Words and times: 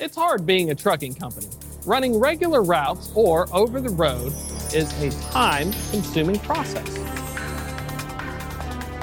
It's 0.00 0.16
hard 0.16 0.44
being 0.44 0.72
a 0.72 0.74
trucking 0.74 1.14
company. 1.14 1.46
Running 1.86 2.18
regular 2.18 2.64
routes 2.64 3.12
or 3.14 3.46
over 3.54 3.80
the 3.80 3.90
road 3.90 4.32
is 4.74 4.92
a 5.00 5.10
time 5.30 5.70
consuming 5.92 6.40
process. 6.40 6.98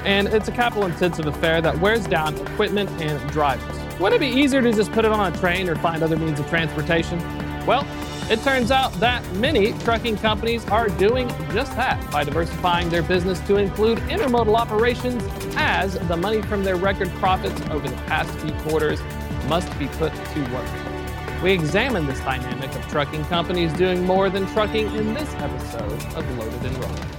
And 0.04 0.28
it's 0.28 0.48
a 0.48 0.52
capital 0.52 0.84
intensive 0.84 1.26
affair 1.26 1.62
that 1.62 1.80
wears 1.80 2.06
down 2.06 2.36
equipment 2.36 2.90
and 3.00 3.30
drivers. 3.30 3.74
Wouldn't 3.98 4.22
it 4.22 4.34
be 4.34 4.38
easier 4.38 4.60
to 4.60 4.70
just 4.70 4.92
put 4.92 5.06
it 5.06 5.12
on 5.12 5.32
a 5.32 5.38
train 5.38 5.66
or 5.70 5.76
find 5.76 6.02
other 6.02 6.16
means 6.16 6.38
of 6.38 6.46
transportation? 6.50 7.18
Well, 7.64 7.86
it 8.30 8.40
turns 8.40 8.70
out 8.70 8.92
that 8.94 9.24
many 9.36 9.72
trucking 9.80 10.18
companies 10.18 10.66
are 10.68 10.90
doing 10.90 11.26
just 11.52 11.74
that 11.76 12.10
by 12.10 12.24
diversifying 12.24 12.90
their 12.90 13.02
business 13.02 13.40
to 13.40 13.56
include 13.56 13.98
intermodal 14.00 14.58
operations 14.58 15.22
as 15.56 15.98
the 16.06 16.16
money 16.18 16.42
from 16.42 16.62
their 16.62 16.76
record 16.76 17.08
profits 17.14 17.58
over 17.70 17.88
the 17.88 17.96
past 18.02 18.30
few 18.40 18.52
quarters 18.68 19.00
must 19.48 19.76
be 19.78 19.88
put 19.88 20.12
to 20.12 20.40
work. 20.52 21.42
We 21.42 21.52
examine 21.52 22.06
this 22.06 22.20
dynamic 22.20 22.74
of 22.74 22.86
trucking 22.88 23.24
companies 23.24 23.72
doing 23.72 24.06
more 24.06 24.30
than 24.30 24.46
trucking 24.48 24.94
in 24.94 25.14
this 25.14 25.32
episode 25.34 25.92
of 26.16 26.38
Loaded 26.38 26.64
and 26.64 26.78
Rolling. 26.78 27.11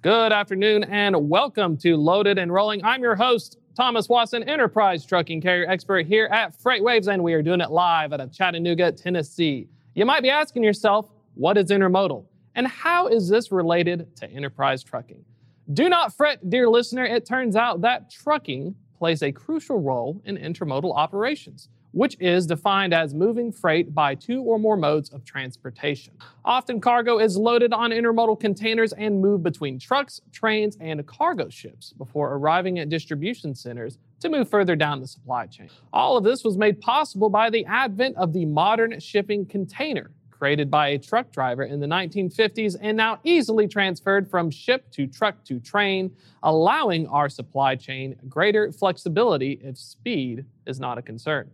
Good 0.00 0.30
afternoon 0.30 0.84
and 0.84 1.28
welcome 1.28 1.76
to 1.78 1.96
Loaded 1.96 2.38
and 2.38 2.52
Rolling. 2.52 2.84
I'm 2.84 3.02
your 3.02 3.16
host, 3.16 3.58
Thomas 3.74 4.08
Watson, 4.08 4.44
Enterprise 4.44 5.04
Trucking 5.04 5.40
Carrier 5.40 5.68
Expert 5.68 6.06
here 6.06 6.26
at 6.26 6.56
FreightWaves, 6.56 7.12
and 7.12 7.20
we 7.20 7.32
are 7.32 7.42
doing 7.42 7.60
it 7.60 7.72
live 7.72 8.12
out 8.12 8.20
of 8.20 8.32
Chattanooga, 8.32 8.92
Tennessee. 8.92 9.66
You 9.94 10.06
might 10.06 10.22
be 10.22 10.30
asking 10.30 10.62
yourself, 10.62 11.10
what 11.34 11.58
is 11.58 11.70
intermodal? 11.70 12.26
And 12.54 12.68
how 12.68 13.08
is 13.08 13.28
this 13.28 13.50
related 13.50 14.14
to 14.18 14.30
enterprise 14.30 14.84
trucking? 14.84 15.24
Do 15.72 15.88
not 15.88 16.14
fret, 16.14 16.48
dear 16.48 16.68
listener, 16.68 17.04
it 17.04 17.26
turns 17.26 17.56
out 17.56 17.80
that 17.80 18.08
trucking 18.08 18.76
plays 18.96 19.24
a 19.24 19.32
crucial 19.32 19.80
role 19.80 20.22
in 20.24 20.36
intermodal 20.36 20.94
operations 20.94 21.70
which 21.92 22.16
is 22.20 22.46
defined 22.46 22.92
as 22.92 23.14
moving 23.14 23.50
freight 23.50 23.94
by 23.94 24.14
two 24.14 24.42
or 24.42 24.58
more 24.58 24.76
modes 24.76 25.10
of 25.10 25.24
transportation. 25.24 26.12
Often, 26.44 26.80
cargo 26.80 27.18
is 27.18 27.36
loaded 27.36 27.72
on 27.72 27.90
intermodal 27.90 28.38
containers 28.38 28.92
and 28.92 29.20
moved 29.20 29.42
between 29.42 29.78
trucks, 29.78 30.20
trains, 30.32 30.76
and 30.80 31.04
cargo 31.06 31.48
ships 31.48 31.92
before 31.92 32.34
arriving 32.34 32.78
at 32.78 32.88
distribution 32.88 33.54
centers 33.54 33.98
to 34.20 34.28
move 34.28 34.48
further 34.48 34.76
down 34.76 35.00
the 35.00 35.06
supply 35.06 35.46
chain. 35.46 35.70
All 35.92 36.16
of 36.16 36.24
this 36.24 36.44
was 36.44 36.58
made 36.58 36.80
possible 36.80 37.30
by 37.30 37.50
the 37.50 37.64
advent 37.66 38.16
of 38.16 38.32
the 38.32 38.44
modern 38.44 38.98
shipping 39.00 39.46
container, 39.46 40.10
created 40.30 40.70
by 40.70 40.88
a 40.88 40.98
truck 40.98 41.32
driver 41.32 41.64
in 41.64 41.80
the 41.80 41.86
1950s 41.86 42.76
and 42.80 42.96
now 42.96 43.18
easily 43.24 43.66
transferred 43.66 44.28
from 44.28 44.50
ship 44.50 44.90
to 44.92 45.06
truck 45.06 45.42
to 45.44 45.58
train, 45.58 46.14
allowing 46.42 47.06
our 47.08 47.28
supply 47.28 47.74
chain 47.74 48.14
greater 48.28 48.70
flexibility 48.72 49.60
if 49.62 49.76
speed 49.76 50.44
is 50.66 50.78
not 50.78 50.98
a 50.98 51.02
concern. 51.02 51.50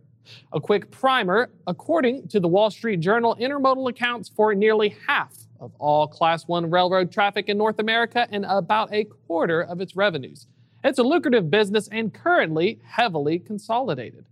A 0.53 0.59
quick 0.59 0.91
primer 0.91 1.49
according 1.67 2.27
to 2.29 2.39
the 2.39 2.47
Wall 2.47 2.69
Street 2.71 2.99
Journal, 2.99 3.35
intermodal 3.39 3.89
accounts 3.89 4.29
for 4.29 4.53
nearly 4.53 4.95
half 5.07 5.33
of 5.59 5.71
all 5.79 6.07
Class 6.07 6.47
1 6.47 6.69
railroad 6.69 7.11
traffic 7.11 7.49
in 7.49 7.57
North 7.57 7.79
America 7.79 8.27
and 8.31 8.45
about 8.45 8.93
a 8.93 9.05
quarter 9.05 9.61
of 9.61 9.81
its 9.81 9.95
revenues. 9.95 10.47
It's 10.83 10.99
a 10.99 11.03
lucrative 11.03 11.49
business 11.49 11.87
and 11.91 12.13
currently 12.13 12.79
heavily 12.85 13.39
consolidated. 13.39 14.25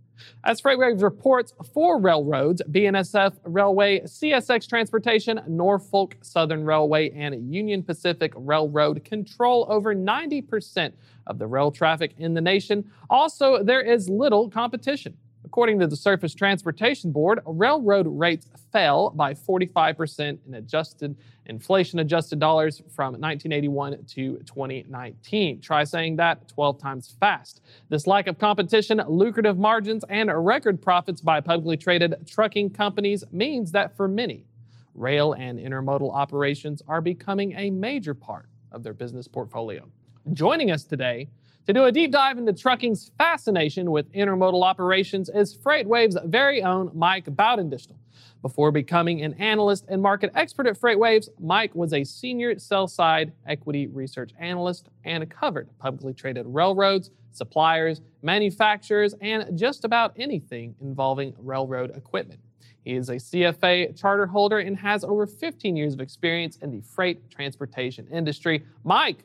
As 0.44 0.60
FreightWaves 0.60 1.02
reports, 1.02 1.52
four 1.72 1.98
railroads 2.00 2.62
BNSF 2.70 3.34
Railway, 3.44 4.00
CSX 4.00 4.68
Transportation, 4.68 5.40
Norfolk 5.48 6.16
Southern 6.22 6.64
Railway, 6.64 7.10
and 7.10 7.52
Union 7.52 7.82
Pacific 7.82 8.32
Railroad 8.36 9.04
control 9.04 9.66
over 9.68 9.94
90% 9.94 10.92
of 11.26 11.38
the 11.38 11.46
rail 11.46 11.70
traffic 11.70 12.14
in 12.18 12.34
the 12.34 12.40
nation. 12.40 12.90
Also, 13.10 13.62
there 13.62 13.80
is 13.80 14.08
little 14.08 14.48
competition. 14.48 15.16
According 15.44 15.78
to 15.80 15.86
the 15.86 15.96
Surface 15.96 16.34
Transportation 16.34 17.12
Board, 17.12 17.40
railroad 17.44 18.06
rates 18.08 18.46
fell 18.72 19.10
by 19.10 19.34
45% 19.34 20.38
in 20.46 20.54
adjusted 20.54 21.16
inflation 21.46 21.98
adjusted 21.98 22.38
dollars 22.38 22.78
from 22.94 23.12
1981 23.12 24.04
to 24.06 24.38
2019. 24.38 25.60
Try 25.60 25.84
saying 25.84 26.16
that 26.16 26.48
12 26.48 26.80
times 26.80 27.14
fast. 27.20 27.60
This 27.90 28.06
lack 28.06 28.26
of 28.26 28.38
competition, 28.38 29.02
lucrative 29.06 29.58
margins, 29.58 30.04
and 30.08 30.30
record 30.44 30.80
profits 30.80 31.20
by 31.20 31.40
publicly 31.40 31.76
traded 31.76 32.14
trucking 32.26 32.70
companies 32.70 33.22
means 33.30 33.70
that 33.72 33.94
for 33.96 34.08
many, 34.08 34.46
rail 34.94 35.34
and 35.34 35.58
intermodal 35.58 36.14
operations 36.14 36.82
are 36.88 37.02
becoming 37.02 37.52
a 37.58 37.70
major 37.70 38.14
part 38.14 38.48
of 38.72 38.82
their 38.82 38.94
business 38.94 39.28
portfolio. 39.28 39.86
Joining 40.32 40.70
us 40.70 40.84
today 40.84 41.28
to 41.66 41.72
do 41.72 41.84
a 41.84 41.92
deep 41.92 42.12
dive 42.12 42.36
into 42.36 42.52
trucking's 42.52 43.10
fascination 43.16 43.90
with 43.90 44.12
intermodal 44.12 44.62
operations 44.62 45.30
is 45.30 45.56
FreightWaves' 45.56 46.22
very 46.26 46.62
own 46.62 46.90
Mike 46.94 47.24
Baudendistel. 47.24 47.96
Before 48.42 48.70
becoming 48.70 49.22
an 49.22 49.32
analyst 49.34 49.86
and 49.88 50.02
market 50.02 50.30
expert 50.34 50.66
at 50.66 50.78
FreightWaves, 50.78 51.30
Mike 51.40 51.74
was 51.74 51.94
a 51.94 52.04
senior 52.04 52.58
sell 52.58 52.86
side 52.86 53.32
equity 53.46 53.86
research 53.86 54.32
analyst 54.38 54.90
and 55.04 55.28
covered 55.30 55.70
publicly 55.78 56.12
traded 56.12 56.44
railroads, 56.46 57.10
suppliers, 57.32 58.02
manufacturers, 58.20 59.14
and 59.22 59.58
just 59.58 59.86
about 59.86 60.12
anything 60.16 60.74
involving 60.82 61.34
railroad 61.38 61.96
equipment. 61.96 62.40
He 62.84 62.92
is 62.92 63.08
a 63.08 63.14
CFA 63.14 63.98
charter 63.98 64.26
holder 64.26 64.58
and 64.58 64.76
has 64.76 65.02
over 65.02 65.26
15 65.26 65.74
years 65.74 65.94
of 65.94 66.00
experience 66.02 66.58
in 66.60 66.70
the 66.70 66.82
freight 66.82 67.30
transportation 67.30 68.06
industry. 68.08 68.62
Mike, 68.84 69.24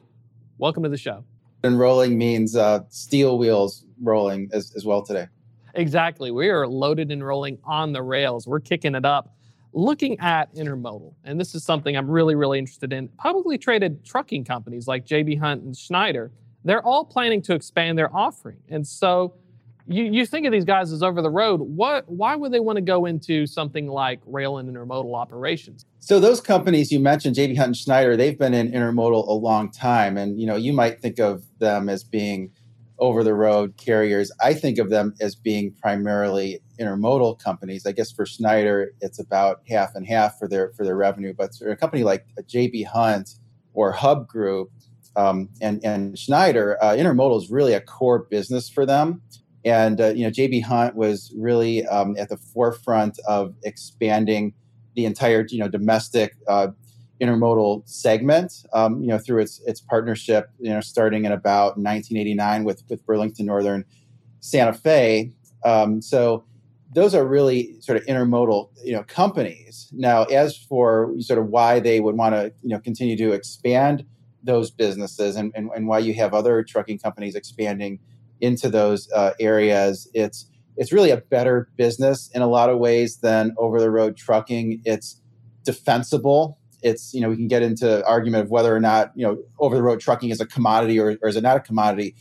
welcome 0.57 0.83
to 0.83 0.89
the 0.89 0.95
show 0.95 1.25
and 1.63 1.79
rolling 1.79 2.17
means 2.17 2.55
uh, 2.55 2.81
steel 2.89 3.37
wheels 3.37 3.85
rolling 4.01 4.49
as, 4.53 4.73
as 4.75 4.85
well 4.85 5.03
today. 5.03 5.27
Exactly. 5.75 6.31
We 6.31 6.49
are 6.49 6.67
loaded 6.67 7.11
and 7.11 7.25
rolling 7.25 7.57
on 7.63 7.93
the 7.93 8.01
rails. 8.01 8.47
We're 8.47 8.59
kicking 8.59 8.95
it 8.95 9.05
up. 9.05 9.35
Looking 9.71 10.19
at 10.19 10.53
intermodal, 10.55 11.13
and 11.23 11.39
this 11.39 11.53
is 11.53 11.63
something 11.63 11.95
I'm 11.95 12.09
really, 12.09 12.33
really 12.33 12.57
interested 12.57 12.91
in. 12.91 13.07
Publicly 13.09 13.59
traded 13.59 14.03
trucking 14.03 14.43
companies 14.45 14.87
like 14.87 15.05
JB 15.05 15.39
Hunt 15.39 15.61
and 15.61 15.77
Schneider, 15.77 16.31
they're 16.63 16.81
all 16.81 17.05
planning 17.05 17.39
to 17.43 17.53
expand 17.53 17.95
their 17.95 18.13
offering. 18.15 18.57
And 18.69 18.85
so 18.85 19.35
you, 19.89 20.03
you 20.03 20.25
think 20.25 20.45
of 20.45 20.51
these 20.51 20.65
guys 20.65 20.91
as 20.91 21.01
over 21.01 21.21
the 21.21 21.29
road. 21.29 21.61
What, 21.61 22.07
why 22.07 22.35
would 22.35 22.51
they 22.51 22.59
want 22.59 22.77
to 22.77 22.81
go 22.81 23.05
into 23.05 23.47
something 23.47 23.87
like 23.87 24.19
rail 24.25 24.57
and 24.57 24.69
intermodal 24.69 25.15
operations? 25.15 25.85
So 25.99 26.19
those 26.19 26.39
companies 26.39 26.91
you 26.91 26.99
mentioned, 26.99 27.35
JB 27.35 27.57
Hunt 27.57 27.67
and 27.67 27.77
Schneider, 27.77 28.15
they've 28.15 28.37
been 28.37 28.53
in 28.53 28.71
intermodal 28.71 29.27
a 29.27 29.33
long 29.33 29.71
time, 29.71 30.17
and 30.17 30.39
you 30.39 30.47
know 30.47 30.55
you 30.55 30.73
might 30.73 31.01
think 31.01 31.19
of 31.19 31.43
them 31.59 31.89
as 31.89 32.03
being 32.03 32.51
over 32.99 33.23
the 33.23 33.33
road 33.33 33.77
carriers. 33.77 34.31
I 34.41 34.53
think 34.53 34.77
of 34.77 34.89
them 34.89 35.13
as 35.19 35.35
being 35.35 35.73
primarily 35.73 36.61
intermodal 36.79 37.39
companies. 37.39 37.85
I 37.85 37.91
guess 37.91 38.11
for 38.11 38.25
Schneider, 38.25 38.93
it's 39.01 39.19
about 39.19 39.61
half 39.67 39.95
and 39.95 40.05
half 40.05 40.37
for 40.37 40.47
their 40.47 40.71
for 40.73 40.85
their 40.85 40.95
revenue, 40.95 41.33
but 41.37 41.55
for 41.55 41.69
a 41.69 41.77
company 41.77 42.03
like 42.03 42.25
JB 42.43 42.85
Hunt 42.85 43.35
or 43.73 43.91
Hub 43.91 44.27
Group 44.27 44.71
um, 45.15 45.49
and 45.61 45.83
and 45.83 46.17
Schneider, 46.17 46.77
uh, 46.81 46.93
intermodal 46.93 47.41
is 47.41 47.49
really 47.49 47.73
a 47.73 47.81
core 47.81 48.19
business 48.19 48.69
for 48.69 48.85
them. 48.85 49.21
And 49.65 49.99
uh, 49.99 50.07
you 50.09 50.23
know, 50.23 50.31
JB 50.31 50.63
Hunt 50.63 50.95
was 50.95 51.33
really 51.37 51.85
um, 51.87 52.15
at 52.17 52.29
the 52.29 52.37
forefront 52.37 53.19
of 53.27 53.53
expanding 53.63 54.53
the 54.95 55.05
entire 55.05 55.45
you 55.49 55.59
know 55.59 55.67
domestic 55.67 56.35
uh, 56.47 56.67
intermodal 57.21 57.87
segment. 57.87 58.53
Um, 58.73 59.01
you 59.01 59.07
know, 59.07 59.17
through 59.17 59.41
its 59.41 59.61
its 59.65 59.81
partnership, 59.81 60.49
you 60.59 60.69
know, 60.69 60.81
starting 60.81 61.25
in 61.25 61.31
about 61.31 61.77
1989 61.77 62.63
with 62.63 62.83
with 62.89 63.05
Burlington 63.05 63.45
Northern 63.45 63.85
Santa 64.39 64.73
Fe. 64.73 65.33
Um, 65.65 66.01
so 66.01 66.45
those 66.91 67.13
are 67.13 67.25
really 67.25 67.79
sort 67.81 67.97
of 67.97 68.05
intermodal 68.05 68.69
you 68.83 68.93
know 68.93 69.03
companies. 69.03 69.89
Now, 69.91 70.23
as 70.25 70.57
for 70.57 71.13
sort 71.19 71.39
of 71.39 71.47
why 71.47 71.79
they 71.79 71.99
would 71.99 72.15
want 72.15 72.35
to 72.35 72.53
you 72.61 72.69
know 72.69 72.79
continue 72.79 73.17
to 73.17 73.31
expand 73.31 74.05
those 74.41 74.71
businesses 74.71 75.35
and, 75.35 75.51
and, 75.53 75.69
and 75.75 75.87
why 75.87 75.99
you 75.99 76.13
have 76.13 76.33
other 76.33 76.63
trucking 76.63 76.97
companies 76.97 77.35
expanding 77.35 77.99
into 78.41 78.69
those 78.69 79.09
uh, 79.11 79.31
areas. 79.39 80.09
It's 80.13 80.45
it's 80.77 80.93
really 80.93 81.11
a 81.11 81.17
better 81.17 81.69
business 81.75 82.29
in 82.33 82.41
a 82.41 82.47
lot 82.47 82.69
of 82.69 82.79
ways 82.79 83.17
than 83.17 83.53
over 83.57 83.81
the 83.81 83.91
road 83.91 84.15
trucking. 84.15 84.81
It's 84.85 85.21
defensible. 85.65 86.57
It's 86.81 87.13
you 87.13 87.21
know 87.21 87.29
we 87.29 87.35
can 87.35 87.47
get 87.47 87.61
into 87.61 88.05
argument 88.05 88.45
of 88.45 88.49
whether 88.49 88.73
or 88.73 88.79
not 88.79 89.11
you 89.15 89.25
know 89.25 89.37
over 89.59 89.75
the 89.75 89.83
road 89.83 89.99
trucking 89.99 90.29
is 90.29 90.39
a 90.39 90.45
commodity 90.45 90.99
or, 90.99 91.17
or 91.21 91.29
is 91.29 91.35
it 91.35 91.43
not 91.43 91.57
a 91.57 91.59
commodity. 91.59 92.15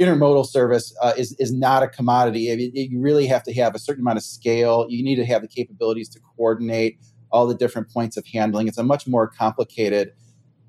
Intermodal 0.00 0.46
service 0.46 0.94
uh, 1.00 1.12
is 1.16 1.34
is 1.38 1.52
not 1.52 1.82
a 1.82 1.88
commodity. 1.88 2.52
I 2.52 2.56
mean, 2.56 2.72
you 2.74 3.00
really 3.00 3.26
have 3.26 3.42
to 3.44 3.52
have 3.54 3.74
a 3.74 3.78
certain 3.78 4.02
amount 4.02 4.18
of 4.18 4.24
scale. 4.24 4.86
You 4.88 5.02
need 5.02 5.16
to 5.16 5.24
have 5.24 5.42
the 5.42 5.48
capabilities 5.48 6.08
to 6.10 6.20
coordinate 6.20 6.98
all 7.30 7.46
the 7.46 7.54
different 7.54 7.90
points 7.90 8.16
of 8.16 8.26
handling. 8.26 8.68
It's 8.68 8.78
a 8.78 8.82
much 8.82 9.06
more 9.06 9.28
complicated 9.28 10.12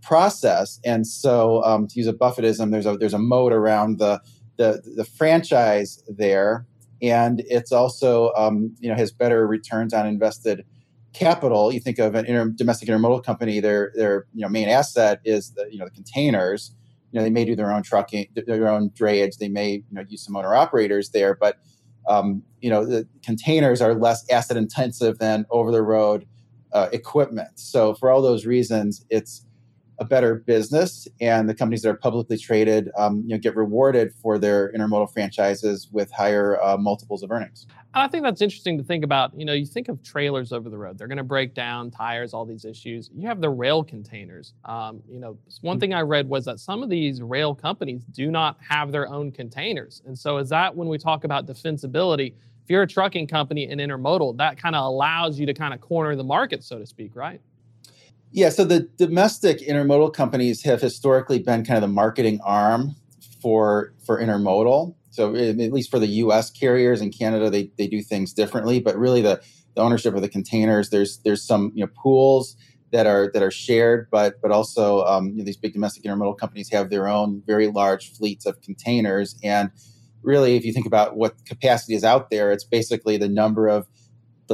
process. 0.02 0.80
And 0.86 1.08
so, 1.08 1.64
um, 1.64 1.88
to 1.88 1.98
use 1.98 2.08
a 2.08 2.14
Buffettism, 2.14 2.72
there's 2.72 2.86
a 2.86 2.98
there's 2.98 3.14
a 3.14 3.20
moat 3.20 3.54
around 3.54 3.98
the 3.98 4.22
the 4.58 4.82
the 4.96 5.06
franchise 5.06 6.02
there, 6.08 6.66
and 7.02 7.44
it's 7.48 7.72
also 7.72 8.32
um, 8.36 8.76
you 8.80 8.90
know 8.90 8.96
has 8.96 9.12
better 9.12 9.48
returns 9.48 9.94
on 9.94 10.06
invested 10.08 10.66
capital. 11.14 11.72
You 11.72 11.80
think 11.80 12.00
of 12.00 12.16
an 12.16 12.26
inter- 12.26 12.50
domestic 12.50 12.90
intermodal 12.90 13.24
company; 13.24 13.60
their 13.60 13.92
their 13.96 14.26
you 14.34 14.42
know 14.42 14.50
main 14.50 14.70
asset 14.70 15.20
is 15.24 15.52
the 15.52 15.68
you 15.72 15.78
know 15.78 15.86
the 15.86 15.92
containers. 15.92 16.76
You 17.12 17.20
know 17.20 17.24
they 17.24 17.30
may 17.30 17.46
do 17.46 17.56
their 17.56 17.72
own 17.72 17.84
trucking, 17.84 18.28
their 18.36 18.68
own 18.68 18.90
drayage. 18.92 19.38
They 19.38 19.50
may 19.50 19.72
you 19.74 19.84
know 19.92 20.04
use 20.08 20.24
some 20.26 20.36
owner 20.36 20.56
operators 20.56 21.10
there, 21.12 21.36
but 21.36 21.58
um, 22.08 22.44
you 22.62 22.70
know 22.70 22.86
the 22.86 23.08
containers 23.24 23.82
are 23.82 23.94
less 23.94 24.30
asset 24.30 24.58
intensive 24.58 25.20
than 25.20 25.46
over 25.52 25.72
the 25.72 25.82
road 25.84 26.26
uh, 26.74 26.90
equipment. 26.92 27.50
So 27.56 27.94
for 27.94 28.10
all 28.10 28.22
those 28.22 28.46
reasons, 28.46 29.06
it's 29.10 29.46
a 30.04 30.08
better 30.08 30.36
business, 30.36 31.08
and 31.22 31.50
the 31.50 31.54
companies 31.54 31.82
that 31.82 31.90
are 31.90 31.98
publicly 31.98 32.38
traded, 32.38 32.90
um, 32.98 33.24
you 33.26 33.36
know, 33.36 33.38
get 33.38 33.56
rewarded 33.56 34.14
for 34.22 34.38
their 34.38 34.72
intermodal 34.74 35.12
franchises 35.12 35.88
with 35.92 36.12
higher 36.12 36.62
uh, 36.62 36.78
multiples 36.78 37.24
of 37.24 37.32
earnings. 37.32 37.66
I 37.94 38.08
think 38.08 38.24
that's 38.24 38.42
interesting 38.42 38.78
to 38.78 38.84
think 38.84 39.04
about. 39.04 39.38
You 39.38 39.46
know, 39.46 39.54
you 39.54 39.66
think 39.66 39.88
of 39.88 40.02
trailers 40.04 40.52
over 40.52 40.70
the 40.70 40.78
road; 40.78 40.98
they're 40.98 41.08
going 41.08 41.18
to 41.18 41.24
break 41.24 41.54
down, 41.54 41.92
tires, 41.92 42.34
all 42.34 42.46
these 42.46 42.66
issues. 42.66 43.10
You 43.14 43.28
have 43.28 43.42
the 43.42 43.50
rail 43.50 43.84
containers. 43.84 44.54
Um, 44.66 45.02
you 45.10 45.20
know, 45.20 45.38
one 45.62 45.80
thing 45.80 45.94
I 45.94 46.02
read 46.02 46.28
was 46.28 46.46
that 46.46 46.60
some 46.60 46.84
of 46.84 46.90
these 46.90 47.22
rail 47.22 47.56
companies 47.56 48.04
do 48.06 48.32
not 48.32 48.58
have 48.68 48.92
their 48.92 49.08
own 49.08 49.32
containers, 49.32 50.02
and 50.06 50.18
so 50.18 50.38
is 50.38 50.50
that 50.50 50.76
when 50.76 50.88
we 50.88 50.98
talk 50.98 51.24
about 51.24 51.46
defensibility? 51.46 52.34
If 52.64 52.70
you're 52.70 52.84
a 52.84 52.88
trucking 52.88 53.28
company 53.28 53.70
in 53.70 53.80
intermodal, 53.80 54.38
that 54.38 54.58
kind 54.58 54.74
of 54.74 54.86
allows 54.86 55.38
you 55.38 55.46
to 55.48 55.54
kind 55.54 55.74
of 55.74 55.82
corner 55.82 56.16
the 56.16 56.24
market, 56.24 56.64
so 56.64 56.80
to 56.80 56.86
speak, 56.86 57.14
right? 57.14 57.42
Yeah, 58.34 58.50
so 58.50 58.66
the 58.66 58.90
domestic 58.98 59.60
intermodal 59.60 60.12
companies 60.12 60.64
have 60.64 60.82
historically 60.82 61.38
been 61.38 61.64
kind 61.64 61.78
of 61.78 61.82
the 61.82 61.88
marketing 61.88 62.40
arm 62.44 62.96
for 63.40 63.94
for 64.08 64.20
intermodal. 64.20 64.96
So 65.12 65.36
at 65.36 65.58
least 65.72 65.92
for 65.92 66.00
the 66.00 66.08
U.S. 66.08 66.50
carriers 66.50 67.00
in 67.00 67.12
Canada, 67.12 67.52
they, 67.52 67.70
they 67.78 67.86
do 67.86 68.02
things 68.02 68.34
differently. 68.34 68.80
But 68.80 68.98
really, 68.98 69.22
the, 69.22 69.40
the 69.76 69.82
ownership 69.82 70.16
of 70.16 70.24
the 70.24 70.30
containers, 70.30 70.90
there's 70.90 71.20
there's 71.20 71.46
some 71.46 71.72
you 71.76 71.86
know 71.86 71.92
pools 71.96 72.58
that 72.92 73.06
are 73.06 73.30
that 73.36 73.44
are 73.44 73.52
shared, 73.52 74.08
but 74.10 74.42
but 74.42 74.50
also 74.50 75.04
um, 75.04 75.30
you 75.30 75.38
know, 75.38 75.44
these 75.44 75.58
big 75.58 75.74
domestic 75.74 76.04
intermodal 76.04 76.36
companies 76.36 76.72
have 76.72 76.90
their 76.90 77.08
own 77.08 77.44
very 77.46 77.68
large 77.68 78.14
fleets 78.14 78.48
of 78.48 78.60
containers. 78.62 79.36
And 79.44 79.70
really, 80.24 80.56
if 80.56 80.66
you 80.66 80.74
think 80.74 80.88
about 80.88 81.18
what 81.18 81.46
capacity 81.46 81.94
is 81.94 82.04
out 82.04 82.32
there, 82.32 82.52
it's 82.52 82.64
basically 82.64 83.16
the 83.18 83.30
number 83.30 83.68
of 83.68 83.88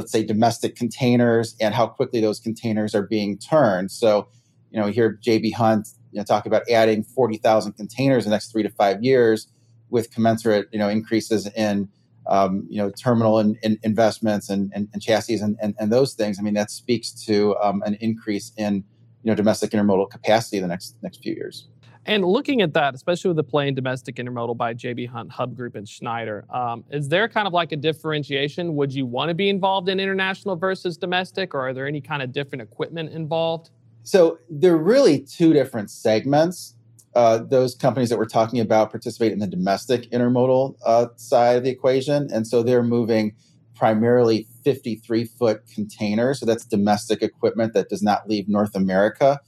let's 0.00 0.12
say 0.12 0.24
domestic 0.24 0.74
containers 0.74 1.54
and 1.60 1.74
how 1.74 1.86
quickly 1.86 2.20
those 2.20 2.40
containers 2.40 2.94
are 2.94 3.02
being 3.02 3.36
turned. 3.38 3.90
So, 3.90 4.28
you 4.70 4.80
know, 4.80 4.86
here 4.86 5.18
JB 5.22 5.54
Hunt 5.54 5.88
you 6.12 6.18
know, 6.18 6.24
talk 6.24 6.46
about 6.46 6.68
adding 6.68 7.02
40,000 7.04 7.72
containers 7.72 8.24
in 8.24 8.30
the 8.30 8.34
next 8.34 8.50
three 8.50 8.62
to 8.62 8.70
five 8.70 9.02
years 9.02 9.48
with 9.90 10.10
commensurate, 10.10 10.68
you 10.72 10.78
know, 10.78 10.88
increases 10.88 11.46
in, 11.54 11.88
um, 12.26 12.66
you 12.68 12.78
know, 12.78 12.90
terminal 12.90 13.38
and, 13.38 13.56
investments 13.82 14.48
and, 14.50 14.72
and, 14.74 14.88
and 14.92 15.02
chassis 15.02 15.34
and, 15.34 15.56
and, 15.60 15.74
and, 15.78 15.92
those 15.92 16.14
things. 16.14 16.38
I 16.38 16.42
mean, 16.42 16.54
that 16.54 16.70
speaks 16.70 17.12
to 17.26 17.56
um, 17.58 17.82
an 17.84 17.94
increase 18.00 18.52
in, 18.56 18.84
you 19.22 19.30
know, 19.30 19.34
domestic 19.34 19.70
intermodal 19.70 20.10
capacity 20.10 20.56
in 20.58 20.62
the 20.62 20.68
next 20.68 20.96
next 21.02 21.22
few 21.22 21.34
years. 21.34 21.68
And 22.06 22.24
looking 22.24 22.62
at 22.62 22.72
that, 22.74 22.94
especially 22.94 23.28
with 23.28 23.36
the 23.36 23.44
plain 23.44 23.74
domestic 23.74 24.16
intermodal 24.16 24.56
by 24.56 24.72
JB 24.72 25.08
Hunt, 25.08 25.30
Hub 25.30 25.54
Group, 25.54 25.74
and 25.74 25.88
Schneider, 25.88 26.46
um, 26.50 26.82
is 26.90 27.08
there 27.08 27.28
kind 27.28 27.46
of 27.46 27.52
like 27.52 27.72
a 27.72 27.76
differentiation? 27.76 28.74
Would 28.76 28.92
you 28.92 29.04
want 29.04 29.28
to 29.28 29.34
be 29.34 29.50
involved 29.50 29.88
in 29.88 30.00
international 30.00 30.56
versus 30.56 30.96
domestic, 30.96 31.54
or 31.54 31.68
are 31.68 31.74
there 31.74 31.86
any 31.86 32.00
kind 32.00 32.22
of 32.22 32.32
different 32.32 32.62
equipment 32.62 33.12
involved? 33.12 33.70
So 34.02 34.38
there 34.48 34.72
are 34.72 34.82
really 34.82 35.20
two 35.20 35.52
different 35.52 35.90
segments. 35.90 36.74
Uh, 37.14 37.38
those 37.38 37.74
companies 37.74 38.08
that 38.08 38.18
we're 38.18 38.24
talking 38.24 38.60
about 38.60 38.90
participate 38.90 39.32
in 39.32 39.38
the 39.38 39.46
domestic 39.46 40.10
intermodal 40.10 40.76
uh, 40.86 41.08
side 41.16 41.56
of 41.56 41.64
the 41.64 41.70
equation, 41.70 42.28
and 42.32 42.46
so 42.46 42.62
they're 42.62 42.82
moving 42.82 43.34
primarily 43.74 44.46
53 44.64 45.24
foot 45.24 45.62
containers. 45.72 46.40
So 46.40 46.46
that's 46.46 46.64
domestic 46.64 47.22
equipment 47.22 47.74
that 47.74 47.88
does 47.88 48.02
not 48.02 48.28
leave 48.28 48.48
North 48.48 48.74
America. 48.74 49.40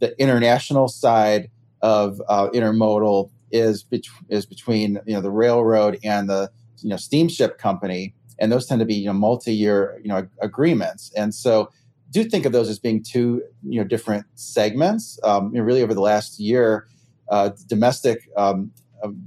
The 0.00 0.20
international 0.20 0.88
side 0.88 1.48
of 1.82 2.20
uh, 2.28 2.48
intermodal 2.50 3.30
is 3.50 3.82
bet- 3.82 4.06
is 4.28 4.46
between 4.46 4.98
you 5.06 5.14
know 5.14 5.20
the 5.20 5.30
railroad 5.30 5.98
and 6.04 6.28
the 6.28 6.50
you 6.78 6.88
know 6.88 6.96
steamship 6.96 7.58
company, 7.58 8.14
and 8.38 8.50
those 8.50 8.66
tend 8.66 8.80
to 8.80 8.86
be 8.86 8.94
you 8.94 9.06
know 9.06 9.12
multi-year 9.12 10.00
you 10.02 10.08
know 10.08 10.26
agreements, 10.40 11.12
and 11.16 11.34
so 11.34 11.70
do 12.10 12.24
think 12.24 12.44
of 12.44 12.52
those 12.52 12.68
as 12.68 12.78
being 12.78 13.02
two 13.02 13.42
you 13.62 13.80
know 13.80 13.86
different 13.86 14.26
segments. 14.34 15.18
Um, 15.24 15.50
you 15.52 15.58
know, 15.60 15.64
really 15.64 15.82
over 15.82 15.94
the 15.94 16.00
last 16.00 16.38
year, 16.38 16.86
uh, 17.28 17.50
domestic 17.66 18.28
um, 18.36 18.70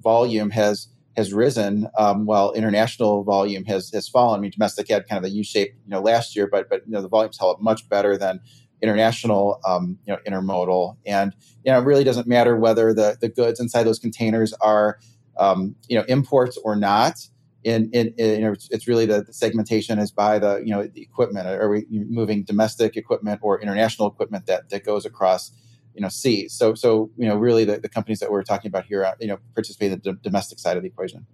volume 0.01 0.49
has 0.51 0.87
has 1.17 1.33
risen 1.33 1.87
um, 1.97 2.25
while 2.25 2.51
international 2.53 3.23
volume 3.23 3.65
has 3.65 3.89
has 3.91 4.07
fallen. 4.07 4.39
I 4.39 4.41
mean, 4.41 4.51
domestic 4.51 4.89
had 4.89 5.07
kind 5.07 5.23
of 5.23 5.29
a 5.29 5.33
U 5.33 5.43
shape 5.43 5.73
you 5.85 5.89
know 5.89 6.01
last 6.01 6.35
year, 6.35 6.47
but 6.47 6.69
but 6.69 6.85
you 6.85 6.93
know 6.93 7.01
the 7.01 7.09
volumes 7.09 7.37
held 7.37 7.55
up 7.55 7.61
much 7.61 7.87
better 7.89 8.17
than 8.17 8.39
international 8.81 9.59
um, 9.65 9.97
you 10.05 10.13
know 10.13 10.19
intermodal. 10.27 10.97
And 11.05 11.33
you 11.63 11.71
know 11.71 11.79
it 11.79 11.83
really 11.83 12.03
doesn't 12.03 12.27
matter 12.27 12.55
whether 12.55 12.93
the 12.93 13.17
the 13.19 13.29
goods 13.29 13.59
inside 13.59 13.83
those 13.83 13.99
containers 13.99 14.53
are 14.61 14.99
um, 15.37 15.75
you 15.87 15.97
know 15.97 16.05
imports 16.07 16.57
or 16.63 16.75
not. 16.75 17.15
In, 17.63 17.89
in, 17.93 18.13
in, 18.19 18.41
know 18.41 18.53
it's 18.69 18.87
really 18.87 19.07
the, 19.07 19.23
the, 19.23 19.33
segmentation 19.33 19.97
is 19.97 20.11
by 20.11 20.37
the 20.37 20.57
you 20.63 20.71
know 20.71 20.83
the 20.85 21.01
equipment. 21.01 21.47
Are 21.47 21.69
we 21.69 21.85
moving 21.89 22.43
domestic 22.43 22.95
equipment 22.95 23.39
or 23.41 23.59
international 23.59 24.07
equipment 24.07 24.45
that 24.45 24.69
that 24.69 24.85
goes 24.85 25.03
across 25.03 25.51
you 25.95 26.01
know 26.01 26.09
seas? 26.09 26.53
So 26.53 26.75
so 26.75 27.09
you 27.17 27.27
know 27.27 27.35
really 27.35 27.65
the, 27.65 27.79
the 27.79 27.89
companies 27.89 28.19
that 28.19 28.29
we're 28.29 28.43
talking 28.43 28.69
about 28.69 28.85
here 28.85 29.03
uh, 29.03 29.15
you 29.19 29.27
know 29.27 29.39
participate 29.55 29.91
in 29.91 30.01
the 30.03 30.13
domestic 30.13 30.59
side 30.59 30.77
of 30.77 30.83
the 30.83 30.89
equation 30.89 31.25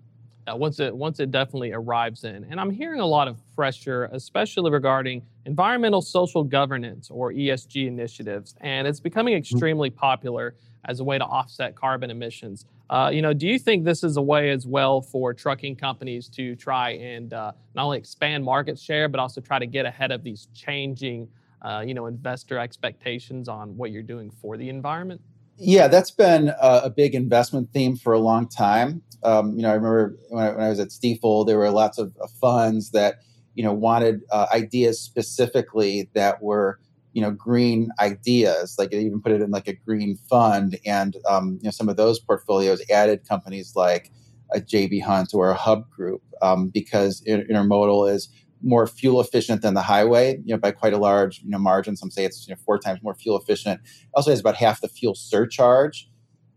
uh, 0.47 0.55
once 0.55 0.79
it 0.79 0.95
once 0.95 1.19
it 1.19 1.31
definitely 1.31 1.71
arrives 1.71 2.23
in. 2.23 2.45
And 2.49 2.59
I'm 2.59 2.71
hearing 2.71 2.99
a 2.99 3.05
lot 3.05 3.27
of 3.27 3.37
pressure, 3.55 4.09
especially 4.11 4.71
regarding 4.71 5.21
environmental 5.45 6.01
social 6.01 6.43
governance 6.43 7.09
or 7.11 7.31
ESG 7.31 7.87
initiatives, 7.87 8.55
and 8.61 8.87
it's 8.87 8.99
becoming 8.99 9.33
mm-hmm. 9.33 9.39
extremely 9.39 9.89
popular 9.89 10.55
as 10.85 10.99
a 10.99 11.03
way 11.03 11.17
to 11.17 11.25
offset 11.25 11.75
carbon 11.75 12.09
emissions. 12.09 12.65
Uh, 12.89 13.09
you 13.13 13.21
know, 13.21 13.33
do 13.33 13.47
you 13.47 13.57
think 13.59 13.85
this 13.85 14.03
is 14.03 14.17
a 14.17 14.21
way 14.21 14.49
as 14.49 14.65
well 14.65 15.01
for 15.01 15.33
trucking 15.33 15.75
companies 15.75 16.27
to 16.27 16.55
try 16.55 16.91
and 16.91 17.33
uh, 17.33 17.51
not 17.75 17.85
only 17.85 17.97
expand 17.97 18.43
market 18.43 18.77
share, 18.77 19.07
but 19.07 19.19
also 19.19 19.39
try 19.39 19.59
to 19.59 19.67
get 19.67 19.85
ahead 19.85 20.11
of 20.11 20.23
these 20.23 20.47
changing, 20.53 21.27
uh, 21.61 21.83
you 21.85 21.93
know, 21.93 22.07
investor 22.07 22.57
expectations 22.57 23.47
on 23.47 23.77
what 23.77 23.91
you're 23.91 24.03
doing 24.03 24.29
for 24.29 24.57
the 24.57 24.67
environment? 24.67 25.21
Yeah, 25.63 25.87
that's 25.87 26.09
been 26.09 26.49
a, 26.49 26.81
a 26.85 26.89
big 26.89 27.13
investment 27.13 27.71
theme 27.71 27.95
for 27.95 28.13
a 28.13 28.19
long 28.19 28.47
time. 28.47 29.03
Um, 29.21 29.55
you 29.55 29.61
know, 29.61 29.69
I 29.69 29.75
remember 29.75 30.17
when 30.29 30.43
I, 30.43 30.49
when 30.53 30.63
I, 30.63 30.69
was 30.69 30.79
at 30.79 30.87
Stifel, 30.87 31.45
there 31.45 31.59
were 31.59 31.69
lots 31.69 31.99
of, 31.99 32.17
of 32.19 32.31
funds 32.31 32.89
that 32.91 33.19
you 33.53 33.63
know 33.63 33.71
wanted 33.71 34.21
uh, 34.31 34.47
ideas 34.51 34.99
specifically 34.99 36.09
that 36.15 36.41
were 36.41 36.79
you 37.13 37.21
know 37.21 37.29
green 37.29 37.91
ideas. 37.99 38.75
Like 38.79 38.89
they 38.89 39.01
even 39.01 39.21
put 39.21 39.33
it 39.33 39.41
in 39.41 39.51
like 39.51 39.67
a 39.67 39.73
green 39.73 40.17
fund, 40.27 40.79
and 40.83 41.15
um, 41.29 41.59
you 41.61 41.65
know 41.65 41.71
some 41.71 41.89
of 41.89 41.95
those 41.95 42.19
portfolios 42.19 42.81
added 42.89 43.27
companies 43.29 43.75
like 43.75 44.11
a 44.51 44.59
JB 44.59 45.03
Hunt 45.03 45.29
or 45.31 45.51
a 45.51 45.55
Hub 45.55 45.87
Group 45.91 46.23
um, 46.41 46.69
because 46.69 47.21
intermodal 47.27 48.11
is 48.11 48.29
more 48.63 48.87
fuel 48.87 49.19
efficient 49.19 49.61
than 49.61 49.73
the 49.73 49.81
highway, 49.81 50.39
you 50.45 50.53
know, 50.53 50.57
by 50.57 50.71
quite 50.71 50.93
a 50.93 50.97
large 50.97 51.41
you 51.43 51.49
know 51.49 51.59
margin. 51.59 51.95
Some 51.95 52.11
say 52.11 52.25
it's 52.25 52.47
you 52.47 52.53
know 52.53 52.59
four 52.65 52.77
times 52.77 53.01
more 53.01 53.15
fuel 53.15 53.37
efficient. 53.37 53.81
It 53.83 54.09
Also 54.13 54.31
has 54.31 54.39
about 54.39 54.55
half 54.55 54.81
the 54.81 54.87
fuel 54.87 55.15
surcharge, 55.15 56.09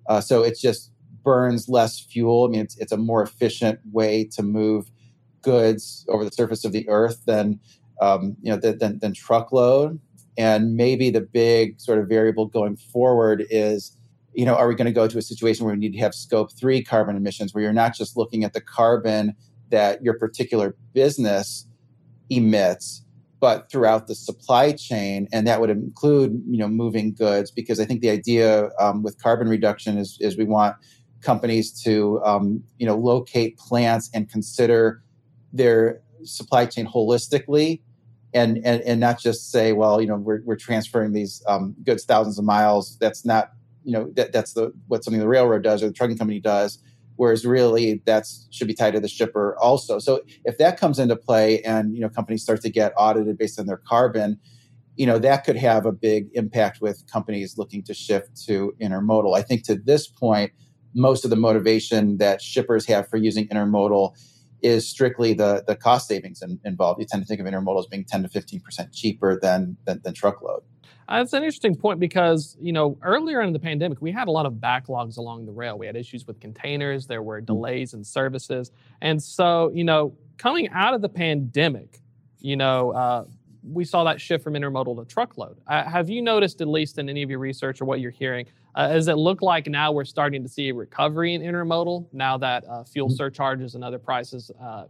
uh, 0.08 0.20
so 0.20 0.42
it 0.42 0.58
just 0.60 0.92
burns 1.22 1.68
less 1.68 1.98
fuel. 2.00 2.46
I 2.46 2.48
mean, 2.50 2.60
it's 2.60 2.76
it's 2.78 2.92
a 2.92 2.96
more 2.96 3.22
efficient 3.22 3.80
way 3.92 4.24
to 4.32 4.42
move 4.42 4.90
goods 5.42 6.06
over 6.08 6.24
the 6.24 6.30
surface 6.30 6.64
of 6.64 6.72
the 6.72 6.88
earth 6.88 7.22
than 7.26 7.60
um, 8.00 8.36
you 8.42 8.50
know 8.50 8.58
than, 8.58 8.78
than, 8.78 8.98
than 8.98 9.14
truckload. 9.14 10.00
And 10.36 10.74
maybe 10.74 11.10
the 11.10 11.20
big 11.20 11.80
sort 11.80 12.00
of 12.00 12.08
variable 12.08 12.46
going 12.46 12.76
forward 12.76 13.46
is 13.50 13.96
you 14.34 14.44
know, 14.44 14.56
are 14.56 14.66
we 14.68 14.74
going 14.74 14.86
to 14.86 14.92
go 14.92 15.06
to 15.06 15.16
a 15.16 15.22
situation 15.22 15.64
where 15.64 15.74
we 15.74 15.80
need 15.80 15.92
to 15.92 15.98
have 15.98 16.14
scope 16.14 16.52
three 16.52 16.82
carbon 16.82 17.16
emissions, 17.16 17.54
where 17.54 17.62
you're 17.62 17.72
not 17.72 17.94
just 17.94 18.16
looking 18.16 18.44
at 18.44 18.52
the 18.52 18.60
carbon 18.60 19.34
that 19.70 20.02
your 20.02 20.18
particular 20.18 20.76
business 20.92 21.66
emits 22.30 23.02
but 23.40 23.70
throughout 23.70 24.06
the 24.06 24.14
supply 24.14 24.72
chain 24.72 25.28
and 25.32 25.46
that 25.46 25.60
would 25.60 25.70
include 25.70 26.42
you 26.48 26.58
know 26.58 26.68
moving 26.68 27.12
goods 27.12 27.50
because 27.50 27.78
i 27.78 27.84
think 27.84 28.00
the 28.00 28.10
idea 28.10 28.70
um, 28.80 29.02
with 29.02 29.20
carbon 29.22 29.48
reduction 29.48 29.98
is, 29.98 30.16
is 30.20 30.36
we 30.36 30.44
want 30.44 30.76
companies 31.20 31.72
to 31.82 32.22
um, 32.24 32.62
you 32.78 32.86
know 32.86 32.96
locate 32.96 33.56
plants 33.56 34.10
and 34.14 34.30
consider 34.30 35.02
their 35.52 36.00
supply 36.22 36.66
chain 36.66 36.86
holistically 36.86 37.80
and 38.34 38.58
and, 38.64 38.82
and 38.82 39.00
not 39.00 39.18
just 39.18 39.50
say 39.50 39.72
well 39.72 40.00
you 40.00 40.06
know 40.06 40.16
we're, 40.16 40.42
we're 40.44 40.56
transferring 40.56 41.12
these 41.12 41.42
um, 41.48 41.74
goods 41.84 42.04
thousands 42.04 42.38
of 42.38 42.44
miles. 42.44 42.96
That's 42.98 43.24
not 43.24 43.52
you 43.84 43.92
know 43.92 44.10
that, 44.14 44.32
that's 44.32 44.52
the 44.52 44.72
what 44.88 45.04
something 45.04 45.20
the 45.20 45.28
railroad 45.28 45.62
does 45.62 45.82
or 45.82 45.86
the 45.86 45.92
trucking 45.92 46.18
company 46.18 46.40
does 46.40 46.78
whereas 47.16 47.46
really 47.46 48.02
that 48.06 48.26
should 48.50 48.66
be 48.66 48.74
tied 48.74 48.92
to 48.92 49.00
the 49.00 49.08
shipper 49.08 49.56
also 49.60 49.98
so 49.98 50.20
if 50.44 50.58
that 50.58 50.78
comes 50.78 50.98
into 50.98 51.16
play 51.16 51.60
and 51.62 51.94
you 51.94 52.00
know 52.00 52.08
companies 52.08 52.42
start 52.42 52.60
to 52.60 52.70
get 52.70 52.92
audited 52.96 53.36
based 53.38 53.58
on 53.58 53.66
their 53.66 53.80
carbon 53.88 54.38
you 54.96 55.06
know 55.06 55.18
that 55.18 55.44
could 55.44 55.56
have 55.56 55.86
a 55.86 55.92
big 55.92 56.28
impact 56.34 56.80
with 56.80 57.04
companies 57.10 57.58
looking 57.58 57.82
to 57.82 57.94
shift 57.94 58.30
to 58.44 58.74
intermodal 58.80 59.36
i 59.36 59.42
think 59.42 59.64
to 59.64 59.74
this 59.74 60.06
point 60.06 60.52
most 60.94 61.24
of 61.24 61.30
the 61.30 61.36
motivation 61.36 62.18
that 62.18 62.40
shippers 62.40 62.86
have 62.86 63.08
for 63.08 63.16
using 63.16 63.48
intermodal 63.48 64.14
is 64.62 64.88
strictly 64.88 65.34
the 65.34 65.62
the 65.66 65.76
cost 65.76 66.08
savings 66.08 66.40
in, 66.40 66.58
involved. 66.64 67.00
You 67.00 67.06
tend 67.06 67.22
to 67.22 67.26
think 67.26 67.40
of 67.40 67.46
intermodal 67.46 67.80
as 67.80 67.86
being 67.86 68.04
10 68.04 68.22
to 68.22 68.28
15 68.28 68.60
percent 68.60 68.92
cheaper 68.92 69.38
than, 69.38 69.76
than, 69.84 70.00
than 70.02 70.14
truckload. 70.14 70.62
Uh, 71.08 71.18
that's 71.18 71.32
an 71.32 71.42
interesting 71.42 71.74
point 71.74 72.00
because 72.00 72.56
you 72.60 72.72
know 72.72 72.98
earlier 73.02 73.42
in 73.42 73.52
the 73.52 73.58
pandemic 73.58 74.00
we 74.00 74.10
had 74.10 74.28
a 74.28 74.30
lot 74.30 74.46
of 74.46 74.54
backlogs 74.54 75.18
along 75.18 75.46
the 75.46 75.52
rail. 75.52 75.78
We 75.78 75.86
had 75.86 75.96
issues 75.96 76.26
with 76.26 76.40
containers. 76.40 77.06
There 77.06 77.22
were 77.22 77.40
mm. 77.40 77.46
delays 77.46 77.94
in 77.94 78.04
services, 78.04 78.70
and 79.00 79.22
so 79.22 79.70
you 79.74 79.84
know 79.84 80.14
coming 80.38 80.68
out 80.70 80.94
of 80.94 81.02
the 81.02 81.08
pandemic, 81.08 82.00
you 82.40 82.56
know 82.56 82.92
uh, 82.92 83.24
we 83.66 83.84
saw 83.84 84.04
that 84.04 84.20
shift 84.20 84.44
from 84.44 84.54
intermodal 84.54 84.96
to 84.96 85.04
truckload. 85.04 85.58
Uh, 85.66 85.84
have 85.84 86.10
you 86.10 86.20
noticed, 86.20 86.60
at 86.60 86.68
least 86.68 86.98
in 86.98 87.08
any 87.08 87.22
of 87.22 87.30
your 87.30 87.38
research 87.38 87.80
or 87.80 87.86
what 87.86 88.00
you're 88.00 88.10
hearing, 88.10 88.46
uh, 88.74 88.88
does 88.88 89.08
it 89.08 89.14
look 89.14 89.40
like 89.40 89.66
now 89.66 89.92
we're 89.92 90.04
starting 90.04 90.42
to 90.42 90.48
see 90.48 90.68
a 90.68 90.74
recovery 90.74 91.34
in 91.34 91.40
intermodal 91.40 92.06
now 92.12 92.36
that 92.36 92.64
uh, 92.68 92.84
fuel 92.84 93.08
mm-hmm. 93.08 93.16
surcharges 93.16 93.74
and 93.74 93.84
other 93.84 93.98
prices, 93.98 94.50
uh, 94.60 94.84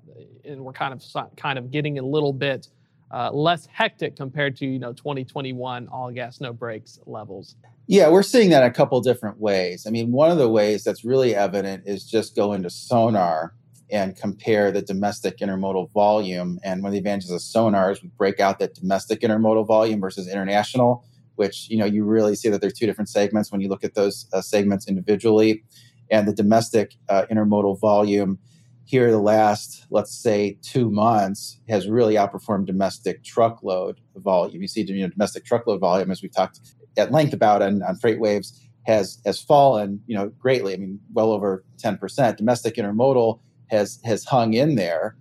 and 0.44 0.60
we're 0.60 0.72
kind 0.72 0.92
of 0.92 1.02
kind 1.36 1.58
of 1.58 1.70
getting 1.70 1.98
a 1.98 2.02
little 2.02 2.32
bit 2.32 2.68
uh, 3.14 3.30
less 3.32 3.66
hectic 3.66 4.16
compared 4.16 4.56
to 4.56 4.66
you 4.66 4.78
know 4.78 4.92
2021 4.92 5.88
all 5.88 6.10
gas 6.10 6.40
no 6.40 6.52
brakes 6.52 6.98
levels? 7.06 7.56
Yeah, 7.86 8.08
we're 8.08 8.22
seeing 8.22 8.50
that 8.50 8.64
a 8.64 8.70
couple 8.70 9.00
different 9.00 9.38
ways. 9.38 9.86
I 9.86 9.90
mean, 9.90 10.10
one 10.10 10.30
of 10.30 10.38
the 10.38 10.48
ways 10.48 10.84
that's 10.84 11.04
really 11.04 11.34
evident 11.34 11.84
is 11.86 12.04
just 12.04 12.34
go 12.34 12.52
into 12.52 12.70
Sonar 12.70 13.54
and 13.90 14.16
compare 14.16 14.72
the 14.72 14.80
domestic 14.82 15.38
intermodal 15.38 15.92
volume. 15.92 16.58
And 16.64 16.82
one 16.82 16.88
of 16.88 16.92
the 16.92 16.98
advantages 16.98 17.30
of 17.30 17.42
Sonar 17.42 17.92
is 17.92 18.02
we 18.02 18.08
break 18.16 18.40
out 18.40 18.58
that 18.58 18.74
domestic 18.74 19.20
intermodal 19.20 19.66
volume 19.66 20.00
versus 20.00 20.26
international 20.26 21.04
which 21.36 21.68
you 21.68 21.76
know 21.76 21.84
you 21.84 22.04
really 22.04 22.34
see 22.34 22.48
that 22.48 22.60
there 22.60 22.68
are 22.68 22.78
two 22.78 22.86
different 22.86 23.08
segments 23.08 23.50
when 23.50 23.60
you 23.60 23.68
look 23.68 23.84
at 23.84 23.94
those 23.94 24.26
uh, 24.32 24.40
segments 24.40 24.88
individually 24.88 25.64
and 26.10 26.28
the 26.28 26.32
domestic 26.32 26.94
uh, 27.08 27.24
intermodal 27.30 27.78
volume 27.80 28.38
here 28.84 29.10
the 29.10 29.18
last 29.18 29.86
let's 29.90 30.14
say 30.14 30.58
two 30.62 30.90
months 30.90 31.58
has 31.68 31.88
really 31.88 32.14
outperformed 32.14 32.66
domestic 32.66 33.24
truckload 33.24 34.00
volume. 34.16 34.62
You 34.62 34.68
see 34.68 34.82
you 34.82 35.02
know, 35.02 35.08
domestic 35.08 35.44
truckload 35.44 35.80
volume 35.80 36.10
as 36.10 36.22
we've 36.22 36.34
talked 36.34 36.60
at 36.96 37.10
length 37.10 37.32
about 37.32 37.62
on, 37.62 37.82
on 37.82 37.96
FreightWaves 37.96 38.58
has 38.86 39.18
has 39.24 39.40
fallen 39.40 40.00
you 40.06 40.16
know 40.16 40.28
greatly. 40.38 40.74
I 40.74 40.76
mean 40.76 41.00
well 41.12 41.32
over 41.32 41.64
10% 41.82 42.36
domestic 42.36 42.76
intermodal 42.76 43.40
has 43.68 44.00
has 44.04 44.24
hung 44.24 44.54
in 44.54 44.76
there. 44.76 45.16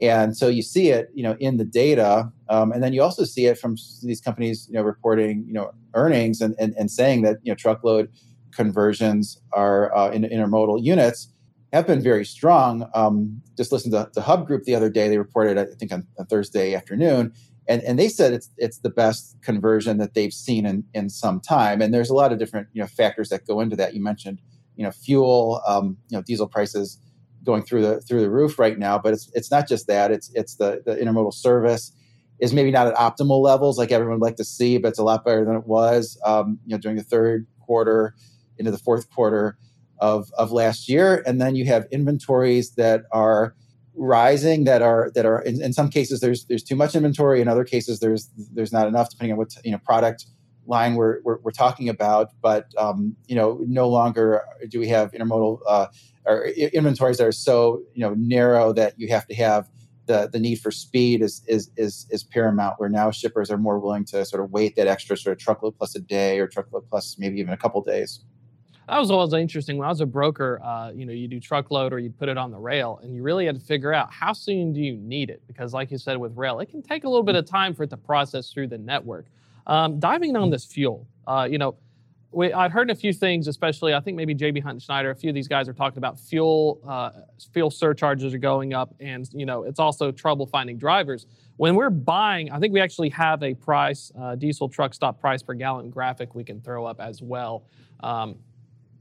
And 0.00 0.36
so 0.36 0.46
you 0.46 0.62
see 0.62 0.90
it, 0.90 1.08
you 1.12 1.24
know, 1.24 1.36
in 1.40 1.56
the 1.56 1.64
data, 1.64 2.30
um, 2.48 2.70
and 2.70 2.84
then 2.84 2.92
you 2.92 3.02
also 3.02 3.24
see 3.24 3.46
it 3.46 3.58
from 3.58 3.76
these 4.04 4.20
companies, 4.20 4.68
you 4.70 4.74
know, 4.74 4.82
reporting, 4.82 5.42
you 5.44 5.52
know, 5.52 5.72
earnings 5.94 6.40
and, 6.40 6.54
and, 6.60 6.72
and 6.78 6.88
saying 6.88 7.22
that 7.22 7.38
you 7.42 7.50
know 7.50 7.56
truckload 7.56 8.08
conversions 8.52 9.40
are 9.52 9.94
uh, 9.96 10.10
in 10.10 10.22
intermodal 10.22 10.82
units 10.82 11.32
have 11.72 11.86
been 11.86 12.02
very 12.02 12.24
strong. 12.24 12.88
Um, 12.94 13.42
just 13.56 13.72
listened 13.72 13.92
to 13.92 14.10
the 14.14 14.22
Hub 14.22 14.46
Group 14.46 14.64
the 14.64 14.74
other 14.74 14.88
day; 14.88 15.08
they 15.08 15.18
reported, 15.18 15.58
I 15.58 15.66
think, 15.66 15.92
on, 15.92 16.06
Thursday 16.28 16.74
afternoon, 16.74 17.32
and 17.68 17.82
and 17.82 17.98
they 17.98 18.08
said 18.08 18.32
it's 18.32 18.50
it's 18.56 18.78
the 18.78 18.90
best 18.90 19.36
conversion 19.42 19.98
that 19.98 20.14
they've 20.14 20.32
seen 20.32 20.66
in 20.66 20.84
in 20.94 21.10
some 21.10 21.40
time. 21.40 21.82
And 21.82 21.92
there's 21.92 22.10
a 22.10 22.14
lot 22.14 22.32
of 22.32 22.38
different 22.38 22.68
you 22.72 22.80
know 22.80 22.88
factors 22.88 23.28
that 23.28 23.46
go 23.46 23.60
into 23.60 23.76
that. 23.76 23.94
You 23.94 24.02
mentioned, 24.02 24.40
you 24.76 24.84
know, 24.84 24.90
fuel, 24.90 25.62
um, 25.66 25.98
you 26.08 26.16
know, 26.16 26.22
diesel 26.22 26.48
prices 26.48 27.00
going 27.44 27.62
through 27.62 27.82
the 27.82 28.00
through 28.00 28.20
the 28.20 28.30
roof 28.30 28.58
right 28.58 28.78
now. 28.78 28.98
But 28.98 29.12
it's 29.12 29.30
it's 29.34 29.50
not 29.50 29.68
just 29.68 29.86
that. 29.88 30.10
It's 30.10 30.30
it's 30.34 30.56
the 30.56 30.82
the 30.86 30.96
intermodal 30.96 31.34
service 31.34 31.92
is 32.40 32.52
maybe 32.52 32.70
not 32.70 32.86
at 32.86 32.94
optimal 32.94 33.42
levels 33.42 33.78
like 33.78 33.90
everyone 33.90 34.20
would 34.20 34.24
like 34.24 34.36
to 34.36 34.44
see, 34.44 34.78
but 34.78 34.88
it's 34.88 34.98
a 34.98 35.02
lot 35.02 35.24
better 35.24 35.44
than 35.44 35.56
it 35.56 35.66
was. 35.66 36.18
Um, 36.24 36.58
you 36.64 36.74
know, 36.74 36.80
during 36.80 36.96
the 36.96 37.02
third 37.02 37.46
quarter 37.60 38.14
into 38.58 38.70
the 38.70 38.78
fourth 38.78 39.10
quarter 39.10 39.58
of 40.00 40.30
of 40.38 40.52
last 40.52 40.88
year, 40.88 41.22
and 41.26 41.40
then 41.40 41.54
you 41.54 41.64
have 41.66 41.86
inventories 41.90 42.72
that 42.72 43.04
are 43.12 43.54
rising 43.94 44.64
that 44.64 44.80
are 44.80 45.10
that 45.14 45.26
are 45.26 45.40
in, 45.42 45.60
in 45.60 45.72
some 45.72 45.88
cases 45.88 46.20
there's 46.20 46.44
there's 46.44 46.62
too 46.62 46.76
much 46.76 46.94
inventory 46.94 47.40
in 47.40 47.48
other 47.48 47.64
cases 47.64 47.98
there's 47.98 48.30
there's 48.52 48.72
not 48.72 48.86
enough 48.86 49.10
depending 49.10 49.32
on 49.32 49.38
what 49.38 49.52
you 49.64 49.72
know 49.72 49.78
product 49.78 50.26
line 50.66 50.94
we're, 50.94 51.20
we're, 51.24 51.38
we're 51.40 51.50
talking 51.50 51.88
about 51.88 52.28
but 52.40 52.66
um, 52.78 53.16
you 53.26 53.34
know 53.34 53.58
no 53.66 53.88
longer 53.88 54.42
do 54.68 54.78
we 54.78 54.86
have 54.86 55.10
intermodal 55.10 55.58
uh, 55.66 55.86
or 56.26 56.46
inventories 56.46 57.16
that 57.16 57.26
are 57.26 57.32
so 57.32 57.82
you 57.92 58.00
know 58.00 58.14
narrow 58.14 58.72
that 58.72 58.94
you 59.00 59.08
have 59.08 59.26
to 59.26 59.34
have 59.34 59.68
the, 60.08 60.28
the 60.32 60.40
need 60.40 60.56
for 60.56 60.72
speed 60.72 61.22
is, 61.22 61.42
is 61.46 61.70
is 61.76 62.06
is 62.10 62.24
paramount. 62.24 62.80
Where 62.80 62.88
now 62.88 63.12
shippers 63.12 63.50
are 63.50 63.58
more 63.58 63.78
willing 63.78 64.04
to 64.06 64.24
sort 64.24 64.42
of 64.42 64.50
wait 64.50 64.74
that 64.74 64.88
extra 64.88 65.16
sort 65.16 65.36
of 65.36 65.38
truckload 65.38 65.76
plus 65.76 65.94
a 65.94 66.00
day 66.00 66.40
or 66.40 66.48
truckload 66.48 66.88
plus 66.88 67.16
maybe 67.18 67.38
even 67.38 67.52
a 67.52 67.56
couple 67.56 67.80
days. 67.82 68.24
That 68.88 68.98
was 68.98 69.10
always 69.10 69.34
interesting. 69.34 69.76
When 69.76 69.86
I 69.86 69.90
was 69.90 70.00
a 70.00 70.06
broker, 70.06 70.60
uh, 70.64 70.92
you 70.94 71.04
know, 71.04 71.12
you 71.12 71.28
do 71.28 71.38
truckload 71.38 71.92
or 71.92 71.98
you 71.98 72.08
put 72.08 72.30
it 72.30 72.38
on 72.38 72.50
the 72.50 72.58
rail, 72.58 73.00
and 73.02 73.14
you 73.14 73.22
really 73.22 73.44
had 73.44 73.54
to 73.54 73.60
figure 73.60 73.92
out 73.92 74.10
how 74.10 74.32
soon 74.32 74.72
do 74.72 74.80
you 74.80 74.96
need 74.96 75.28
it 75.28 75.42
because, 75.46 75.74
like 75.74 75.90
you 75.90 75.98
said, 75.98 76.16
with 76.16 76.34
rail, 76.36 76.60
it 76.60 76.70
can 76.70 76.80
take 76.80 77.04
a 77.04 77.08
little 77.08 77.22
bit 77.22 77.36
of 77.36 77.44
time 77.44 77.74
for 77.74 77.82
it 77.82 77.90
to 77.90 77.98
process 77.98 78.50
through 78.50 78.68
the 78.68 78.78
network. 78.78 79.26
Um, 79.66 80.00
diving 80.00 80.36
on 80.36 80.48
this 80.48 80.64
fuel, 80.64 81.06
uh, 81.26 81.46
you 81.50 81.58
know, 81.58 81.76
we, 82.30 82.52
I've 82.52 82.72
heard 82.72 82.90
a 82.90 82.94
few 82.94 83.12
things, 83.12 83.46
especially 83.46 83.92
I 83.92 84.00
think 84.00 84.16
maybe 84.16 84.34
JB 84.34 84.62
Hunt 84.62 84.74
and 84.74 84.82
Schneider. 84.82 85.10
A 85.10 85.14
few 85.14 85.30
of 85.30 85.34
these 85.34 85.48
guys 85.48 85.68
are 85.68 85.74
talking 85.74 85.98
about 85.98 86.18
fuel 86.18 86.80
uh, 86.86 87.10
fuel 87.52 87.70
surcharges 87.70 88.32
are 88.32 88.38
going 88.38 88.72
up, 88.72 88.94
and 89.00 89.28
you 89.34 89.44
know 89.44 89.64
it's 89.64 89.78
also 89.78 90.10
trouble 90.10 90.46
finding 90.46 90.78
drivers. 90.78 91.26
When 91.56 91.74
we're 91.74 91.90
buying, 91.90 92.50
I 92.50 92.58
think 92.58 92.72
we 92.72 92.80
actually 92.80 93.10
have 93.10 93.42
a 93.42 93.52
price 93.52 94.12
uh, 94.18 94.34
diesel 94.34 94.68
truck 94.68 94.94
stop 94.94 95.20
price 95.20 95.42
per 95.42 95.54
gallon 95.54 95.90
graphic 95.90 96.34
we 96.34 96.44
can 96.44 96.60
throw 96.60 96.86
up 96.86 97.00
as 97.00 97.20
well. 97.20 97.64
Um, 98.00 98.36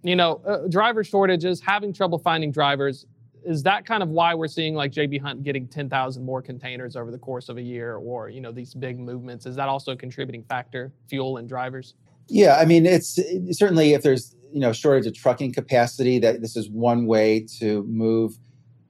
you 0.07 0.15
know, 0.15 0.41
uh, 0.45 0.67
driver 0.67 1.03
shortages, 1.03 1.61
having 1.61 1.93
trouble 1.93 2.17
finding 2.19 2.51
drivers. 2.51 3.05
Is 3.43 3.63
that 3.63 3.85
kind 3.85 4.03
of 4.03 4.09
why 4.09 4.35
we're 4.35 4.47
seeing 4.47 4.75
like 4.75 4.91
JB 4.91 5.21
Hunt 5.21 5.43
getting 5.43 5.67
10,000 5.67 6.23
more 6.23 6.41
containers 6.41 6.95
over 6.95 7.11
the 7.11 7.17
course 7.17 7.49
of 7.49 7.57
a 7.57 7.61
year, 7.61 7.95
or 7.95 8.29
you 8.29 8.41
know 8.41 8.51
these 8.51 8.73
big 8.73 8.99
movements? 8.99 9.45
Is 9.45 9.55
that 9.55 9.69
also 9.69 9.93
a 9.93 9.95
contributing 9.95 10.43
factor, 10.43 10.91
fuel 11.07 11.37
and 11.37 11.47
drivers? 11.47 11.95
Yeah, 12.27 12.57
I 12.57 12.65
mean, 12.65 12.85
it's 12.85 13.19
certainly 13.51 13.93
if 13.93 14.03
there's 14.03 14.35
you 14.51 14.59
know 14.59 14.73
shortage 14.73 15.07
of 15.07 15.13
trucking 15.13 15.53
capacity, 15.53 16.19
that 16.19 16.41
this 16.41 16.57
is 16.57 16.69
one 16.69 17.05
way 17.05 17.45
to 17.59 17.83
move 17.83 18.37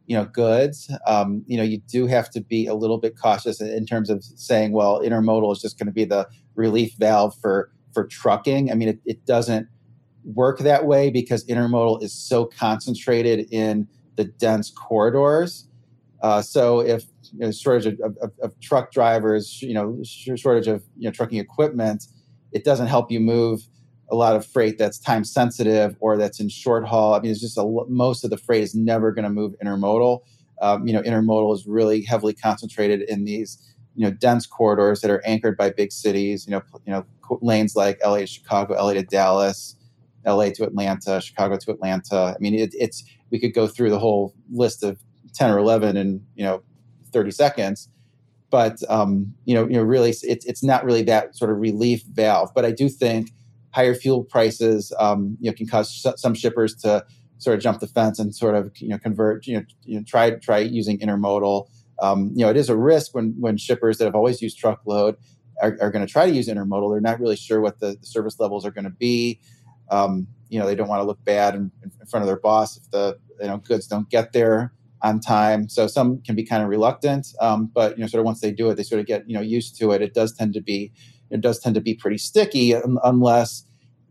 you 0.07 0.17
know 0.17 0.25
goods. 0.25 0.91
Um, 1.05 1.43
you 1.45 1.57
know, 1.57 1.63
you 1.63 1.79
do 1.79 2.07
have 2.07 2.31
to 2.31 2.41
be 2.41 2.65
a 2.65 2.73
little 2.73 2.97
bit 2.97 3.17
cautious 3.19 3.61
in 3.61 3.85
terms 3.85 4.09
of 4.09 4.23
saying, 4.23 4.71
well, 4.71 5.01
intermodal 5.01 5.51
is 5.51 5.61
just 5.61 5.77
going 5.77 5.87
to 5.87 5.93
be 5.93 6.05
the 6.05 6.27
relief 6.55 6.93
valve 6.97 7.35
for 7.39 7.69
for 7.93 8.05
trucking. 8.05 8.71
I 8.71 8.75
mean, 8.75 8.89
it, 8.89 8.99
it 9.05 9.25
doesn't 9.25 9.67
work 10.33 10.59
that 10.59 10.85
way 10.85 11.09
because 11.09 11.45
intermodal 11.45 12.01
is 12.03 12.13
so 12.13 12.45
concentrated 12.45 13.47
in 13.51 13.87
the 14.15 14.25
dense 14.25 14.69
corridors. 14.69 15.67
Uh, 16.21 16.41
so 16.41 16.79
if 16.79 17.05
you 17.33 17.39
know, 17.39 17.51
shortage 17.51 17.85
of, 17.85 18.17
of, 18.21 18.31
of, 18.41 18.59
truck 18.59 18.91
drivers, 18.91 19.61
you 19.61 19.73
know, 19.73 19.99
shortage 20.03 20.67
of 20.67 20.83
you 20.97 21.05
know 21.05 21.11
trucking 21.11 21.37
equipment 21.37 22.07
it 22.51 22.63
doesn't 22.63 22.87
help 22.87 23.11
you 23.11 23.19
move 23.19 23.67
a 24.09 24.15
lot 24.15 24.35
of 24.35 24.45
freight 24.45 24.77
that's 24.77 24.97
time 24.97 25.23
sensitive 25.23 25.95
or 25.99 26.17
that's 26.17 26.39
in 26.39 26.49
short 26.49 26.85
haul. 26.85 27.13
I 27.13 27.19
mean, 27.19 27.31
it's 27.31 27.41
just 27.41 27.57
a, 27.57 27.85
most 27.89 28.23
of 28.23 28.29
the 28.29 28.37
freight 28.37 28.63
is 28.63 28.73
never 28.73 29.11
going 29.11 29.23
to 29.23 29.29
move 29.29 29.53
intermodal. 29.63 30.21
Um, 30.61 30.87
you 30.87 30.93
know, 30.93 31.01
intermodal 31.01 31.53
is 31.53 31.67
really 31.67 32.01
heavily 32.01 32.33
concentrated 32.33 33.01
in 33.01 33.25
these 33.25 33.63
you 33.95 34.05
know 34.05 34.11
dense 34.11 34.45
corridors 34.45 35.01
that 35.01 35.11
are 35.11 35.21
anchored 35.25 35.57
by 35.57 35.71
big 35.71 35.91
cities. 35.91 36.47
You 36.47 36.51
know, 36.51 36.61
you 36.85 36.93
know 36.93 37.05
lanes 37.41 37.75
like 37.75 37.99
LA 38.03 38.19
to 38.19 38.27
Chicago, 38.27 38.73
LA 38.73 38.93
to 38.93 39.03
Dallas, 39.03 39.75
LA 40.27 40.49
to 40.49 40.63
Atlanta, 40.63 41.21
Chicago 41.21 41.57
to 41.57 41.71
Atlanta. 41.71 42.35
I 42.35 42.37
mean, 42.39 42.53
it, 42.53 42.71
it's 42.73 43.03
we 43.31 43.39
could 43.39 43.53
go 43.53 43.67
through 43.67 43.89
the 43.89 43.99
whole 43.99 44.33
list 44.51 44.83
of 44.83 44.99
ten 45.33 45.49
or 45.49 45.57
eleven 45.57 45.97
in 45.97 46.25
you 46.35 46.43
know 46.43 46.61
thirty 47.11 47.31
seconds 47.31 47.89
but 48.49 48.81
um, 48.89 49.33
you 49.45 49.53
know, 49.53 49.67
you 49.67 49.73
know, 49.73 49.83
really, 49.83 50.09
it's 50.09 50.45
it's 50.45 50.63
not 50.63 50.85
really 50.85 51.03
that 51.03 51.35
sort 51.35 51.51
of 51.51 51.57
relief 51.57 52.03
valve. 52.13 52.49
But 52.55 52.65
I 52.65 52.71
do 52.71 52.89
think 52.89 53.31
higher 53.71 53.93
fuel 53.93 54.23
prices, 54.23 54.93
um, 54.99 55.37
you 55.39 55.49
know, 55.49 55.55
can 55.55 55.67
cause 55.67 55.91
sh- 55.91 56.15
some 56.15 56.33
shippers 56.33 56.75
to 56.77 57.05
sort 57.39 57.55
of 57.55 57.61
jump 57.61 57.79
the 57.79 57.87
fence 57.87 58.19
and 58.19 58.33
sort 58.33 58.55
of 58.55 58.71
you 58.77 58.87
know 58.87 58.97
convert, 58.97 59.45
you 59.47 59.57
know, 59.57 59.65
you 59.83 59.97
know 59.97 60.03
try 60.07 60.31
try 60.31 60.59
using 60.59 60.97
intermodal. 60.99 61.67
Um, 61.99 62.31
you 62.35 62.45
know, 62.45 62.49
it 62.49 62.57
is 62.57 62.69
a 62.69 62.77
risk 62.77 63.13
when 63.13 63.35
when 63.39 63.57
shippers 63.57 63.97
that 63.97 64.05
have 64.05 64.15
always 64.15 64.41
used 64.41 64.57
truckload 64.57 65.17
are, 65.61 65.77
are 65.81 65.91
going 65.91 66.05
to 66.05 66.11
try 66.11 66.25
to 66.25 66.31
use 66.31 66.47
intermodal. 66.47 66.93
They're 66.93 67.01
not 67.01 67.19
really 67.19 67.35
sure 67.35 67.59
what 67.59 67.79
the, 67.79 67.97
the 67.99 68.07
service 68.07 68.39
levels 68.39 68.65
are 68.65 68.71
going 68.71 68.85
to 68.85 68.91
be. 68.91 69.39
Um, 69.89 70.27
you 70.49 70.59
know, 70.59 70.65
they 70.65 70.75
don't 70.75 70.87
want 70.87 71.01
to 71.01 71.05
look 71.05 71.23
bad 71.23 71.55
in, 71.55 71.71
in 71.83 72.07
front 72.07 72.23
of 72.23 72.27
their 72.27 72.39
boss 72.39 72.77
if 72.77 72.89
the 72.91 73.17
you 73.39 73.47
know 73.47 73.57
goods 73.57 73.87
don't 73.87 74.09
get 74.09 74.33
there 74.33 74.73
on 75.01 75.19
time. 75.19 75.69
So 75.69 75.87
some 75.87 76.21
can 76.21 76.35
be 76.35 76.43
kind 76.43 76.63
of 76.63 76.69
reluctant, 76.69 77.27
um, 77.39 77.69
but 77.73 77.97
you 77.97 78.01
know, 78.01 78.07
sort 78.07 78.19
of 78.19 78.25
once 78.25 78.41
they 78.41 78.51
do 78.51 78.69
it, 78.69 78.75
they 78.75 78.83
sort 78.83 78.99
of 78.99 79.05
get 79.05 79.27
you 79.27 79.35
know 79.35 79.41
used 79.41 79.77
to 79.79 79.91
it. 79.91 80.01
It 80.01 80.13
does 80.13 80.33
tend 80.33 80.53
to 80.53 80.61
be 80.61 80.91
it 81.29 81.41
does 81.41 81.59
tend 81.59 81.75
to 81.75 81.81
be 81.81 81.93
pretty 81.93 82.17
sticky 82.17 82.73
unless 83.03 83.65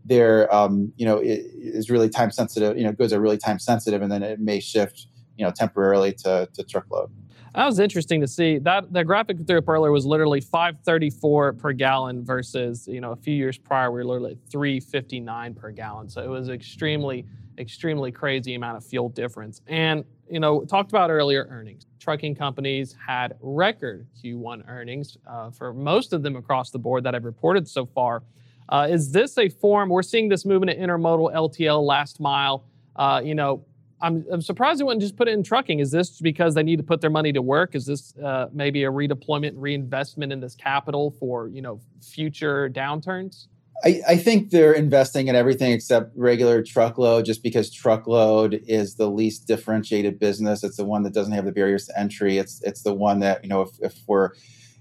they're 0.04 0.52
um, 0.54 0.92
you 0.96 1.06
know 1.06 1.18
it 1.18 1.44
is 1.56 1.90
really 1.90 2.08
time 2.08 2.30
sensitive. 2.30 2.76
You 2.76 2.84
know, 2.84 2.92
goods 2.92 3.12
are 3.12 3.20
really 3.20 3.38
time 3.38 3.58
sensitive, 3.58 4.02
and 4.02 4.12
then 4.12 4.22
it 4.22 4.40
may 4.40 4.60
shift 4.60 5.06
you 5.36 5.44
know 5.44 5.50
temporarily 5.50 6.12
to, 6.12 6.48
to 6.54 6.64
truckload. 6.64 7.10
That 7.56 7.64
was 7.64 7.80
interesting 7.80 8.20
to 8.20 8.28
see. 8.28 8.58
That 8.58 8.92
the 8.92 9.02
graphic 9.02 9.46
threw 9.46 9.56
up 9.56 9.68
earlier 9.68 9.90
was 9.90 10.04
literally 10.04 10.42
534 10.42 11.54
per 11.54 11.72
gallon 11.72 12.22
versus 12.22 12.86
you 12.86 13.00
know 13.00 13.12
a 13.12 13.16
few 13.16 13.34
years 13.34 13.56
prior 13.56 13.90
we 13.90 14.00
were 14.00 14.04
literally 14.04 14.38
359 14.50 15.54
per 15.54 15.70
gallon. 15.70 16.10
So 16.10 16.22
it 16.22 16.28
was 16.28 16.50
extremely 16.50 17.24
extremely 17.58 18.12
crazy 18.12 18.54
amount 18.56 18.76
of 18.76 18.84
fuel 18.84 19.08
difference. 19.08 19.62
And 19.68 20.04
you 20.28 20.38
know, 20.38 20.66
talked 20.66 20.90
about 20.90 21.08
earlier 21.08 21.46
earnings. 21.48 21.86
Trucking 21.98 22.34
companies 22.34 22.94
had 23.04 23.36
record 23.40 24.06
Q1 24.22 24.68
earnings 24.68 25.16
uh, 25.26 25.50
for 25.50 25.72
most 25.72 26.12
of 26.12 26.22
them 26.22 26.36
across 26.36 26.70
the 26.70 26.78
board 26.78 27.04
that 27.04 27.14
I've 27.14 27.24
reported 27.24 27.66
so 27.66 27.86
far. 27.86 28.22
Uh, 28.68 28.86
is 28.90 29.12
this 29.12 29.38
a 29.38 29.48
form? 29.48 29.88
We're 29.88 30.02
seeing 30.02 30.28
this 30.28 30.44
movement 30.44 30.76
in 30.76 30.90
intermodal, 30.90 31.32
LTL, 31.32 31.82
last 31.82 32.20
mile. 32.20 32.64
Uh, 32.96 33.22
you 33.24 33.34
know, 33.34 33.64
I'm, 34.00 34.24
I'm, 34.30 34.42
surprised 34.42 34.80
they 34.80 34.84
wouldn't 34.84 35.02
just 35.02 35.16
put 35.16 35.28
it 35.28 35.32
in 35.32 35.42
trucking. 35.42 35.80
Is 35.80 35.90
this 35.90 36.20
because 36.20 36.54
they 36.54 36.62
need 36.62 36.76
to 36.76 36.82
put 36.82 37.00
their 37.00 37.10
money 37.10 37.32
to 37.32 37.40
work? 37.40 37.74
Is 37.74 37.86
this 37.86 38.14
uh, 38.18 38.48
maybe 38.52 38.84
a 38.84 38.90
redeployment, 38.90 39.52
reinvestment 39.56 40.32
in 40.32 40.40
this 40.40 40.54
capital 40.54 41.12
for 41.18 41.48
you 41.48 41.62
know 41.62 41.80
future 42.02 42.68
downturns? 42.68 43.46
I, 43.84 44.00
I, 44.08 44.16
think 44.16 44.50
they're 44.50 44.72
investing 44.72 45.28
in 45.28 45.36
everything 45.36 45.72
except 45.72 46.16
regular 46.16 46.62
truckload, 46.62 47.26
just 47.26 47.42
because 47.42 47.70
truckload 47.70 48.62
is 48.66 48.94
the 48.96 49.10
least 49.10 49.46
differentiated 49.46 50.18
business. 50.18 50.64
It's 50.64 50.78
the 50.78 50.84
one 50.84 51.02
that 51.02 51.12
doesn't 51.12 51.34
have 51.34 51.44
the 51.44 51.52
barriers 51.52 51.86
to 51.86 51.98
entry. 51.98 52.38
It's 52.38 52.62
it's 52.62 52.82
the 52.82 52.94
one 52.94 53.20
that 53.20 53.42
you 53.42 53.48
know 53.48 53.62
if, 53.62 53.70
if 53.80 53.98
we're 54.06 54.30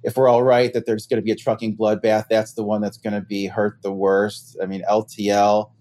if 0.04 0.16
we're 0.16 0.28
all 0.28 0.44
right 0.44 0.72
that 0.74 0.86
there's 0.86 1.08
going 1.08 1.18
to 1.18 1.24
be 1.24 1.32
a 1.32 1.36
trucking 1.36 1.76
bloodbath, 1.76 2.28
that's 2.30 2.54
the 2.54 2.64
one 2.64 2.80
that's 2.80 2.98
going 2.98 3.14
to 3.14 3.22
be 3.22 3.48
hurt 3.48 3.82
the 3.82 3.92
worst. 3.92 4.58
I 4.62 4.66
mean, 4.66 4.84
LTL 4.90 5.72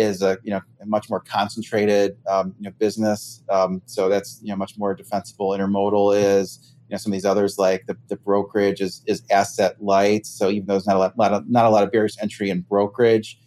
is 0.00 0.22
a 0.22 0.38
you 0.42 0.50
know 0.50 0.60
a 0.80 0.86
much 0.86 1.08
more 1.10 1.20
concentrated 1.20 2.16
um, 2.28 2.54
you 2.58 2.64
know 2.64 2.74
business, 2.78 3.42
um, 3.50 3.82
so 3.86 4.08
that's 4.08 4.40
you 4.42 4.48
know 4.48 4.56
much 4.56 4.76
more 4.78 4.94
defensible. 4.94 5.50
Intermodal 5.50 6.16
is 6.16 6.74
you 6.88 6.94
know 6.94 6.98
some 6.98 7.12
of 7.12 7.14
these 7.14 7.24
others 7.24 7.58
like 7.58 7.86
the, 7.86 7.96
the 8.08 8.16
brokerage 8.16 8.80
is 8.80 9.02
is 9.06 9.22
asset 9.30 9.82
light. 9.82 10.26
So 10.26 10.50
even 10.50 10.66
though 10.66 10.74
there's 10.74 10.86
not 10.86 10.96
a 10.96 10.98
lot, 10.98 11.18
lot 11.18 11.32
of, 11.32 11.48
not 11.48 11.66
a 11.66 11.70
lot 11.70 11.84
of 11.84 11.92
barriers 11.92 12.16
entry 12.20 12.50
in 12.50 12.62
brokerage, 12.62 13.38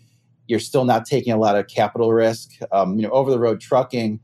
you're 0.47 0.59
still 0.59 0.85
not 0.85 1.05
taking 1.05 1.33
a 1.33 1.37
lot 1.37 1.55
of 1.57 1.67
capital 1.67 2.13
risk. 2.13 2.51
Um, 2.71 2.97
you 2.97 3.03
know, 3.03 3.11
over 3.11 3.31
the 3.31 3.39
road 3.39 3.59
trucking 3.59 4.19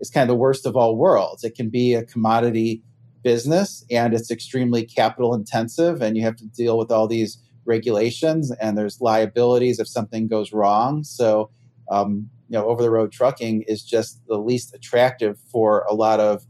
is 0.00 0.10
kind 0.10 0.22
of 0.22 0.28
the 0.28 0.38
worst 0.38 0.64
of 0.66 0.76
all 0.76 0.96
worlds. 0.96 1.44
It 1.44 1.54
can 1.54 1.68
be 1.68 1.94
a 1.94 2.04
commodity 2.04 2.82
business 3.22 3.84
and 3.90 4.14
it's 4.14 4.30
extremely 4.30 4.84
capital 4.84 5.34
intensive, 5.34 6.00
and 6.00 6.16
you 6.16 6.22
have 6.22 6.36
to 6.36 6.46
deal 6.46 6.78
with 6.78 6.90
all 6.90 7.06
these 7.06 7.38
regulations 7.64 8.50
and 8.52 8.76
there's 8.76 9.00
liabilities 9.00 9.78
if 9.78 9.88
something 9.88 10.28
goes 10.28 10.52
wrong. 10.52 11.04
So 11.04 11.50
um, 11.92 12.30
you 12.48 12.58
know, 12.58 12.66
over 12.66 12.82
the 12.82 12.90
road 12.90 13.12
trucking 13.12 13.62
is 13.68 13.84
just 13.84 14.26
the 14.26 14.38
least 14.38 14.74
attractive 14.74 15.38
for 15.50 15.86
a 15.88 15.94
lot 15.94 16.20
of 16.20 16.42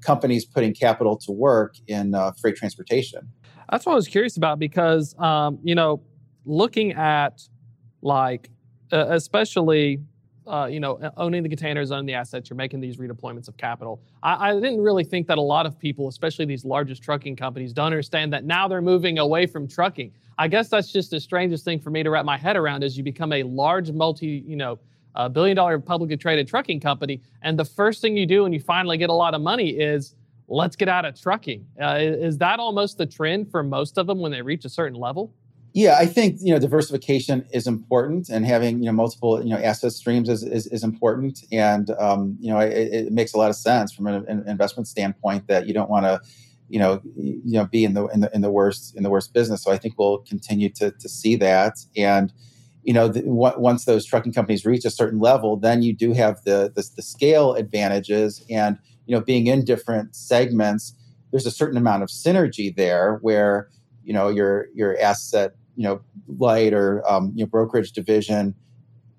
companies 0.00 0.44
putting 0.44 0.74
capital 0.74 1.16
to 1.16 1.32
work 1.32 1.76
in 1.86 2.14
uh, 2.14 2.32
freight 2.32 2.56
transportation. 2.56 3.28
That's 3.70 3.86
what 3.86 3.92
I 3.92 3.96
was 3.96 4.08
curious 4.08 4.36
about 4.36 4.58
because, 4.58 5.14
um, 5.18 5.58
you 5.62 5.74
know, 5.74 6.02
looking 6.44 6.92
at 6.92 7.42
like, 8.02 8.50
uh, 8.92 9.06
especially, 9.10 10.00
uh, 10.46 10.66
you 10.66 10.80
know, 10.80 10.98
owning 11.16 11.42
the 11.42 11.48
containers, 11.48 11.90
owning 11.90 12.06
the 12.06 12.14
assets, 12.14 12.48
you're 12.48 12.56
making 12.56 12.80
these 12.80 12.96
redeployments 12.96 13.48
of 13.48 13.56
capital. 13.56 14.00
I, 14.22 14.50
I, 14.50 14.54
didn't 14.54 14.80
really 14.80 15.04
think 15.04 15.26
that 15.26 15.36
a 15.36 15.42
lot 15.42 15.66
of 15.66 15.78
people, 15.78 16.08
especially 16.08 16.46
these 16.46 16.64
largest 16.64 17.02
trucking 17.02 17.36
companies, 17.36 17.72
don't 17.74 17.86
understand 17.86 18.32
that 18.32 18.44
now 18.44 18.66
they're 18.66 18.80
moving 18.80 19.18
away 19.18 19.46
from 19.46 19.68
trucking. 19.68 20.12
I 20.38 20.48
guess 20.48 20.68
that's 20.68 20.90
just 20.90 21.10
the 21.10 21.20
strangest 21.20 21.64
thing 21.64 21.80
for 21.80 21.90
me 21.90 22.02
to 22.02 22.10
wrap 22.10 22.24
my 22.24 22.38
head 22.38 22.56
around 22.56 22.82
as 22.82 22.96
you 22.96 23.02
become 23.02 23.32
a 23.32 23.42
large 23.42 23.90
multi, 23.92 24.42
you 24.46 24.56
know, 24.56 24.78
a 25.14 25.28
billion 25.28 25.56
dollar 25.56 25.78
publicly 25.78 26.16
traded 26.16 26.48
trucking 26.48 26.80
company. 26.80 27.20
And 27.42 27.58
the 27.58 27.64
first 27.64 28.00
thing 28.00 28.16
you 28.16 28.26
do 28.26 28.42
when 28.42 28.52
you 28.52 28.60
finally 28.60 28.98
get 28.98 29.10
a 29.10 29.14
lot 29.14 29.34
of 29.34 29.40
money 29.40 29.70
is 29.70 30.14
let's 30.48 30.76
get 30.76 30.88
out 30.88 31.04
of 31.04 31.20
trucking. 31.20 31.66
Uh, 31.80 31.98
is 32.00 32.38
that 32.38 32.58
almost 32.58 32.98
the 32.98 33.06
trend 33.06 33.50
for 33.50 33.62
most 33.62 33.98
of 33.98 34.06
them 34.06 34.18
when 34.18 34.32
they 34.32 34.42
reach 34.42 34.64
a 34.64 34.68
certain 34.68 34.98
level? 34.98 35.32
Yeah, 35.74 35.96
I 35.98 36.06
think 36.06 36.38
you 36.40 36.52
know 36.52 36.58
diversification 36.58 37.46
is 37.52 37.66
important, 37.66 38.30
and 38.30 38.46
having 38.46 38.78
you 38.78 38.86
know 38.86 38.92
multiple 38.92 39.42
you 39.42 39.50
know 39.50 39.58
asset 39.58 39.92
streams 39.92 40.28
is 40.28 40.42
is, 40.42 40.66
is 40.68 40.82
important, 40.82 41.44
and 41.52 41.90
um, 41.98 42.36
you 42.40 42.50
know 42.50 42.58
it, 42.58 42.72
it, 42.72 43.12
makes 43.12 43.34
a 43.34 43.38
lot 43.38 43.50
of 43.50 43.56
sense 43.56 43.92
from 43.92 44.06
an, 44.06 44.24
an 44.28 44.48
investment 44.48 44.88
standpoint 44.88 45.46
that 45.46 45.66
you 45.66 45.74
don't 45.74 45.90
want 45.90 46.06
to 46.06 46.20
you 46.68 46.78
know 46.78 47.02
you 47.14 47.52
know 47.52 47.66
be 47.66 47.84
in 47.84 47.92
the, 47.92 48.06
in 48.06 48.20
the 48.20 48.30
in 48.34 48.40
the 48.40 48.50
worst 48.50 48.96
in 48.96 49.02
the 49.02 49.10
worst 49.10 49.34
business. 49.34 49.62
So 49.62 49.70
I 49.70 49.76
think 49.76 49.94
we'll 49.98 50.18
continue 50.18 50.70
to 50.70 50.90
to 50.90 51.08
see 51.08 51.36
that, 51.36 51.78
and 51.96 52.32
you 52.88 52.94
know, 52.94 53.06
the, 53.06 53.22
once 53.26 53.84
those 53.84 54.06
trucking 54.06 54.32
companies 54.32 54.64
reach 54.64 54.86
a 54.86 54.90
certain 54.90 55.18
level, 55.18 55.58
then 55.58 55.82
you 55.82 55.94
do 55.94 56.14
have 56.14 56.42
the, 56.44 56.72
the, 56.74 56.88
the 56.96 57.02
scale 57.02 57.52
advantages, 57.52 58.42
and 58.48 58.78
you 59.04 59.14
know, 59.14 59.20
being 59.20 59.46
in 59.46 59.62
different 59.62 60.16
segments, 60.16 60.94
there's 61.30 61.44
a 61.44 61.50
certain 61.50 61.76
amount 61.76 62.02
of 62.02 62.08
synergy 62.08 62.74
there 62.74 63.18
where 63.20 63.68
you 64.04 64.14
know 64.14 64.28
your 64.28 64.68
your 64.74 64.98
asset 64.98 65.52
you 65.76 65.82
know 65.82 66.00
light 66.38 66.72
or 66.72 67.06
um, 67.06 67.30
you 67.34 67.44
know 67.44 67.46
brokerage 67.46 67.92
division 67.92 68.54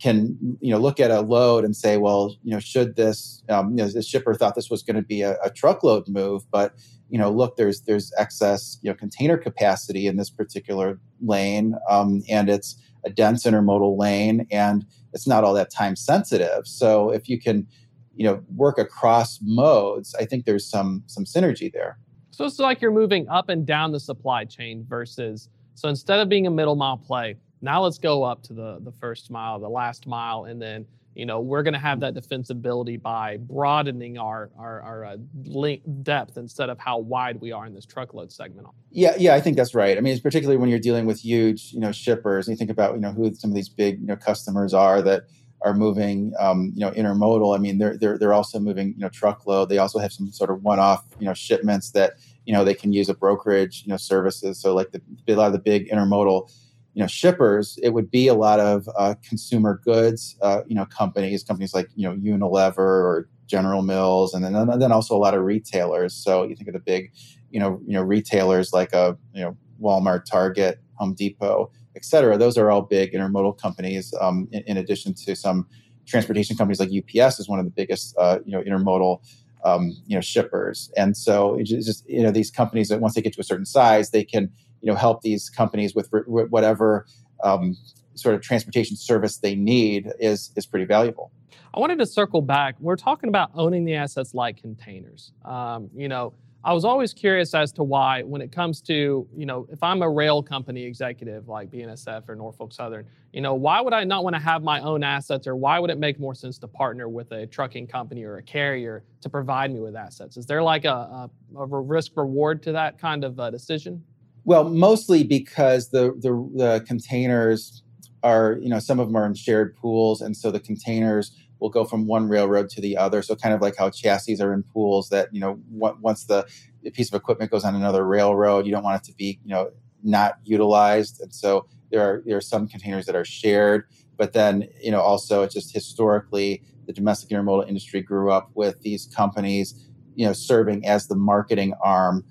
can 0.02 0.36
you 0.62 0.72
know 0.72 0.80
look 0.80 1.00
at 1.00 1.12
a 1.12 1.22
load 1.22 1.64
and 1.64 1.76
say, 1.76 1.98
well, 1.98 2.36
you 2.44 2.52
know, 2.52 2.60
should 2.60 2.96
this 2.96 3.44
um, 3.50 3.78
you 3.78 3.84
know 3.84 3.88
the 3.88 4.02
shipper 4.02 4.34
thought 4.34 4.56
this 4.56 4.72
was 4.72 4.82
going 4.82 4.96
to 4.96 5.04
be 5.04 5.22
a, 5.22 5.38
a, 5.44 5.52
truckload 5.52 6.08
move, 6.08 6.42
but 6.50 6.74
you 7.12 7.20
know, 7.20 7.30
look, 7.30 7.56
there's 7.56 7.82
there's 7.82 8.12
excess 8.18 8.80
you 8.82 8.90
know 8.90 8.96
container 8.96 9.38
capacity 9.38 10.08
in 10.08 10.18
this 10.18 10.32
particular 10.32 11.00
lane, 11.22 11.76
um, 11.88 12.24
and 12.28 12.50
it's 12.50 12.82
a 13.06 13.10
dense 13.10 13.46
intermodal 13.46 13.98
lane 13.98 14.46
and 14.52 14.86
it's 15.14 15.28
not 15.28 15.44
all 15.44 15.54
that 15.54 15.72
time 15.72 15.96
sensitive. 15.96 16.68
So 16.68 17.10
if 17.10 17.28
you 17.30 17.40
can, 17.40 17.68
you 18.16 18.26
know, 18.26 18.44
work 18.56 18.78
across 18.78 19.40
modes, 19.42 20.16
I 20.16 20.26
think 20.26 20.46
there's 20.46 20.70
some 20.70 21.04
some 21.08 21.26
synergy 21.26 21.72
there. 21.72 21.98
So 22.32 22.46
it's 22.46 22.60
like 22.60 22.82
you're 22.82 22.92
moving 22.92 23.28
up 23.28 23.50
and 23.50 23.66
down 23.66 23.92
the 23.92 24.00
supply 24.00 24.46
chain 24.46 24.86
versus 24.88 25.50
so 25.76 25.90
instead 25.90 26.20
of 26.20 26.30
being 26.30 26.48
a 26.48 26.52
middle 26.52 26.76
mile 26.76 26.98
play, 26.98 27.36
now 27.62 27.84
let's 27.84 27.98
go 27.98 28.24
up 28.24 28.44
to 28.44 28.54
the 28.54 28.80
the 28.82 28.92
first 28.92 29.32
mile, 29.32 29.60
the 29.60 29.70
last 29.70 30.08
mile, 30.08 30.46
and 30.46 30.62
then 30.62 30.86
you 31.16 31.26
know 31.26 31.40
we're 31.40 31.64
going 31.64 31.74
to 31.74 31.80
have 31.80 32.00
that 32.00 32.14
defensibility 32.14 33.02
by 33.02 33.38
broadening 33.38 34.18
our 34.18 34.50
our, 34.58 34.82
our 34.82 35.06
uh, 35.06 35.18
link 35.44 35.82
depth 36.04 36.38
instead 36.38 36.70
of 36.70 36.80
how 36.80 36.98
wide 36.98 37.40
we 37.42 37.52
are 37.52 37.66
in 37.66 37.74
this 37.74 37.86
truckload 37.86 38.32
segment. 38.32 38.68
Yeah 38.92 39.16
yeah 39.18 39.36
i 39.36 39.42
think 39.42 39.58
that's 39.58 39.76
right. 39.76 39.98
I 39.98 40.02
mean 40.02 40.14
it's 40.14 40.22
particularly 40.22 40.58
when 40.58 40.70
you're 40.70 40.80
dealing 40.80 41.06
with 41.06 41.20
huge 41.20 41.72
you 41.74 41.80
know 41.80 41.92
shippers 41.92 42.48
and 42.48 42.56
you 42.56 42.58
think 42.58 42.72
about 42.72 42.96
you 42.96 43.02
know 43.02 43.12
who 43.12 43.34
some 43.34 43.52
of 43.52 43.56
these 43.56 43.70
big 43.70 44.00
you 44.00 44.08
know 44.08 44.16
customers 44.16 44.74
are 44.74 45.02
that 45.02 45.24
are 45.62 45.74
moving 45.74 46.34
um, 46.40 46.72
you 46.74 46.82
know 46.82 46.92
intermodal. 46.92 47.56
I 47.56 47.60
mean 47.60 47.78
they're, 47.78 47.98
they're 47.98 48.18
they're 48.18 48.34
also 48.34 48.60
moving 48.60 48.90
you 48.90 49.00
know 49.00 49.10
truckload. 49.10 49.70
They 49.70 49.78
also 49.78 50.00
have 50.00 50.14
some 50.14 50.32
sort 50.32 50.50
of 50.50 50.64
one-off 50.64 51.04
you 51.20 51.26
know 51.26 51.34
shipments 51.34 51.92
that 51.92 52.14
you 52.46 52.54
know 52.54 52.64
they 52.64 52.74
can 52.74 52.94
use 52.94 53.10
a 53.10 53.14
brokerage 53.14 53.84
you 53.86 53.92
know 53.92 53.98
services. 53.98 54.62
So 54.62 54.74
like 54.74 54.92
the, 54.92 55.02
a 55.28 55.36
lot 55.36 55.48
of 55.48 55.54
the 55.54 55.60
big 55.60 55.90
intermodal 55.90 56.52
you 57.00 57.04
know 57.04 57.08
shippers 57.08 57.80
it 57.82 57.92
would 57.92 58.12
be 58.12 58.28
a 58.28 58.34
lot 58.34 58.60
of 58.60 58.90
uh, 58.98 59.16
consumer 59.24 59.80
goods 59.86 60.36
uh, 60.42 60.64
you 60.68 60.76
know 60.76 60.86
companies 60.86 61.46
companies 61.46 61.74
like 61.74 61.88
you 61.96 62.04
know 62.04 62.14
unilever 62.16 62.78
or 62.78 63.30
general 63.50 63.82
mills 63.82 64.34
and 64.34 64.44
then 64.44 64.54
and 64.54 64.82
then 64.82 64.92
also 64.92 65.16
a 65.16 65.18
lot 65.18 65.34
of 65.34 65.44
retailers. 65.44 66.14
So 66.14 66.44
you 66.44 66.56
think 66.56 66.68
of 66.68 66.74
the 66.74 66.80
big 66.80 67.12
you 67.52 67.60
know 67.60 67.82
you 67.86 67.94
know 67.94 68.02
retailers 68.02 68.74
like 68.74 68.94
a 68.94 68.98
uh, 68.98 69.14
you 69.34 69.42
know 69.42 69.58
walmart 69.82 70.26
target 70.26 70.80
home 70.96 71.14
depot 71.14 71.72
et 71.96 72.06
cetera. 72.06 72.38
Those 72.38 72.58
are 72.58 72.70
all 72.70 72.82
big 72.82 73.14
intermodal 73.14 73.58
companies 73.58 74.14
um, 74.22 74.48
in, 74.52 74.62
in, 74.68 74.78
addition 74.78 75.14
to 75.26 75.36
some 75.36 75.68
transportation 76.06 76.56
companies 76.58 76.80
like 76.80 76.90
ups 76.90 77.40
is 77.40 77.50
one 77.50 77.60
of 77.60 77.66
the 77.66 77.72
biggest 77.72 78.16
uh, 78.18 78.40
you 78.46 78.52
know 78.52 78.62
intermodal 78.62 79.22
um, 79.64 79.96
you 80.06 80.16
know 80.16 80.22
shippers. 80.22 80.92
And 80.96 81.18
so 81.18 81.56
it's 81.56 81.70
just 81.70 82.08
you 82.10 82.22
know 82.22 82.32
these 82.32 82.52
companies 82.52 82.90
that 82.90 83.00
once 83.02 83.16
they 83.16 83.22
get 83.22 83.34
to 83.34 83.42
a 83.42 83.44
certain 83.44 83.66
size 83.66 84.12
they 84.12 84.24
can 84.24 84.52
you 84.82 84.92
know 84.92 84.96
help 84.96 85.22
these 85.22 85.50
companies 85.50 85.96
with 85.96 86.10
whatever 86.28 87.06
um, 87.44 87.76
sort 88.16 88.36
of 88.36 88.42
transportation 88.42 88.96
service 88.96 89.38
they 89.38 89.56
need 89.56 90.12
is 90.20 90.52
is 90.56 90.66
pretty 90.66 90.86
valuable. 90.86 91.32
I 91.74 91.80
wanted 91.80 92.00
to 92.00 92.06
circle 92.06 92.42
back. 92.42 92.76
We're 92.80 92.96
talking 92.96 93.30
about 93.30 93.52
owning 93.54 93.86
the 93.86 93.96
assets 93.96 94.34
like 94.34 94.60
containers. 94.60 95.32
Um, 95.46 95.90
you 95.96 96.08
know, 96.08 96.34
I 96.64 96.74
was 96.74 96.84
always 96.84 97.14
curious 97.14 97.54
as 97.54 97.72
to 97.74 97.84
why, 97.84 98.24
when 98.24 98.42
it 98.42 98.52
comes 98.52 98.82
to, 98.82 99.28
you 99.34 99.46
know, 99.46 99.66
if 99.72 99.82
I'm 99.82 100.02
a 100.02 100.10
rail 100.10 100.44
company 100.44 100.84
executive 100.84 101.48
like 101.48 101.72
BNSF 101.72 102.28
or 102.28 102.36
Norfolk 102.36 102.74
Southern, 102.74 103.06
you 103.32 103.40
know, 103.40 103.54
why 103.54 103.80
would 103.80 103.94
I 103.94 104.04
not 104.04 104.26
want 104.26 104.36
to 104.36 104.42
have 104.42 104.62
my 104.62 104.82
own 104.82 105.02
assets 105.02 105.48
or 105.48 105.56
why 105.56 105.80
would 105.80 105.90
it 105.90 106.00
make 106.00 106.20
more 106.20 106.36
sense 106.36 106.58
to 106.60 106.68
partner 106.68 107.08
with 107.08 107.32
a 107.32 107.48
trucking 107.48 107.88
company 107.88 108.24
or 108.24 108.38
a 108.38 108.44
carrier 108.44 109.04
to 109.22 109.30
provide 109.30 109.72
me 109.72 109.80
with 109.80 109.96
assets? 109.96 110.36
Is 110.36 110.46
there 110.48 110.62
like 110.62 110.84
a, 110.84 110.90
a, 110.90 111.30
a 111.58 111.66
risk 111.66 112.12
reward 112.18 112.62
to 112.64 112.74
that 112.74 113.00
kind 113.00 113.24
of 113.24 113.40
uh, 113.40 113.52
decision? 113.52 114.04
Well, 114.46 114.70
mostly 114.70 115.24
because 115.24 115.90
the, 115.90 116.14
the, 116.20 116.32
the 116.56 116.84
containers 116.88 117.84
are, 118.24 118.58
you 118.62 118.70
know, 118.70 118.80
some 118.80 119.00
of 119.00 119.08
them 119.08 119.16
are 119.16 119.26
in 119.26 119.34
shared 119.34 119.76
pools, 119.76 120.22
and 120.22 120.36
so 120.36 120.52
the 120.52 120.60
containers 120.60 121.32
will 121.60 121.70
go 121.70 121.84
from 121.84 122.08
one 122.08 122.28
railroad 122.28 122.70
to 122.70 122.82
the 122.82 122.98
other. 122.98 123.22
So 123.22 123.36
kind 123.36 123.54
of 123.54 123.62
like 123.62 123.76
how 123.78 123.90
chassis 123.90 124.42
are 124.42 124.54
in 124.54 124.64
pools 124.64 125.10
that, 125.10 125.34
you 125.34 125.40
know, 125.40 125.60
once 125.70 126.26
the 126.26 126.48
piece 126.94 127.10
of 127.10 127.16
equipment 127.16 127.52
goes 127.52 127.66
on 127.66 127.76
another 127.76 128.06
railroad, 128.08 128.66
you 128.66 128.72
don't 128.72 128.84
want 128.84 129.04
it 129.04 129.06
to 129.12 129.16
be, 129.16 129.40
you 129.44 129.50
know, 129.50 129.70
not 130.04 130.36
utilized. 130.46 131.20
And 131.22 131.34
so 131.34 131.68
there 131.92 132.02
are 132.02 132.24
there 132.26 132.38
are 132.38 132.42
some 132.42 132.68
containers 132.68 133.06
that 133.08 133.16
are 133.16 133.26
shared, 133.26 133.86
but 134.18 134.34
then, 134.34 134.68
you 134.82 134.92
know, 134.92 135.02
also 135.02 135.44
it's 135.44 135.54
just 135.54 135.74
historically 135.74 136.64
the 136.88 136.94
domestic 136.94 137.30
intermodal 137.30 137.68
industry 137.68 138.02
grew 138.02 138.32
up 138.32 138.50
with 138.54 138.82
these 138.82 139.06
companies, 139.08 139.90
you 140.16 140.26
know, 140.26 140.34
serving 140.34 140.86
as 140.86 141.08
the 141.08 141.16
marketing 141.16 141.74
arm 141.84 142.24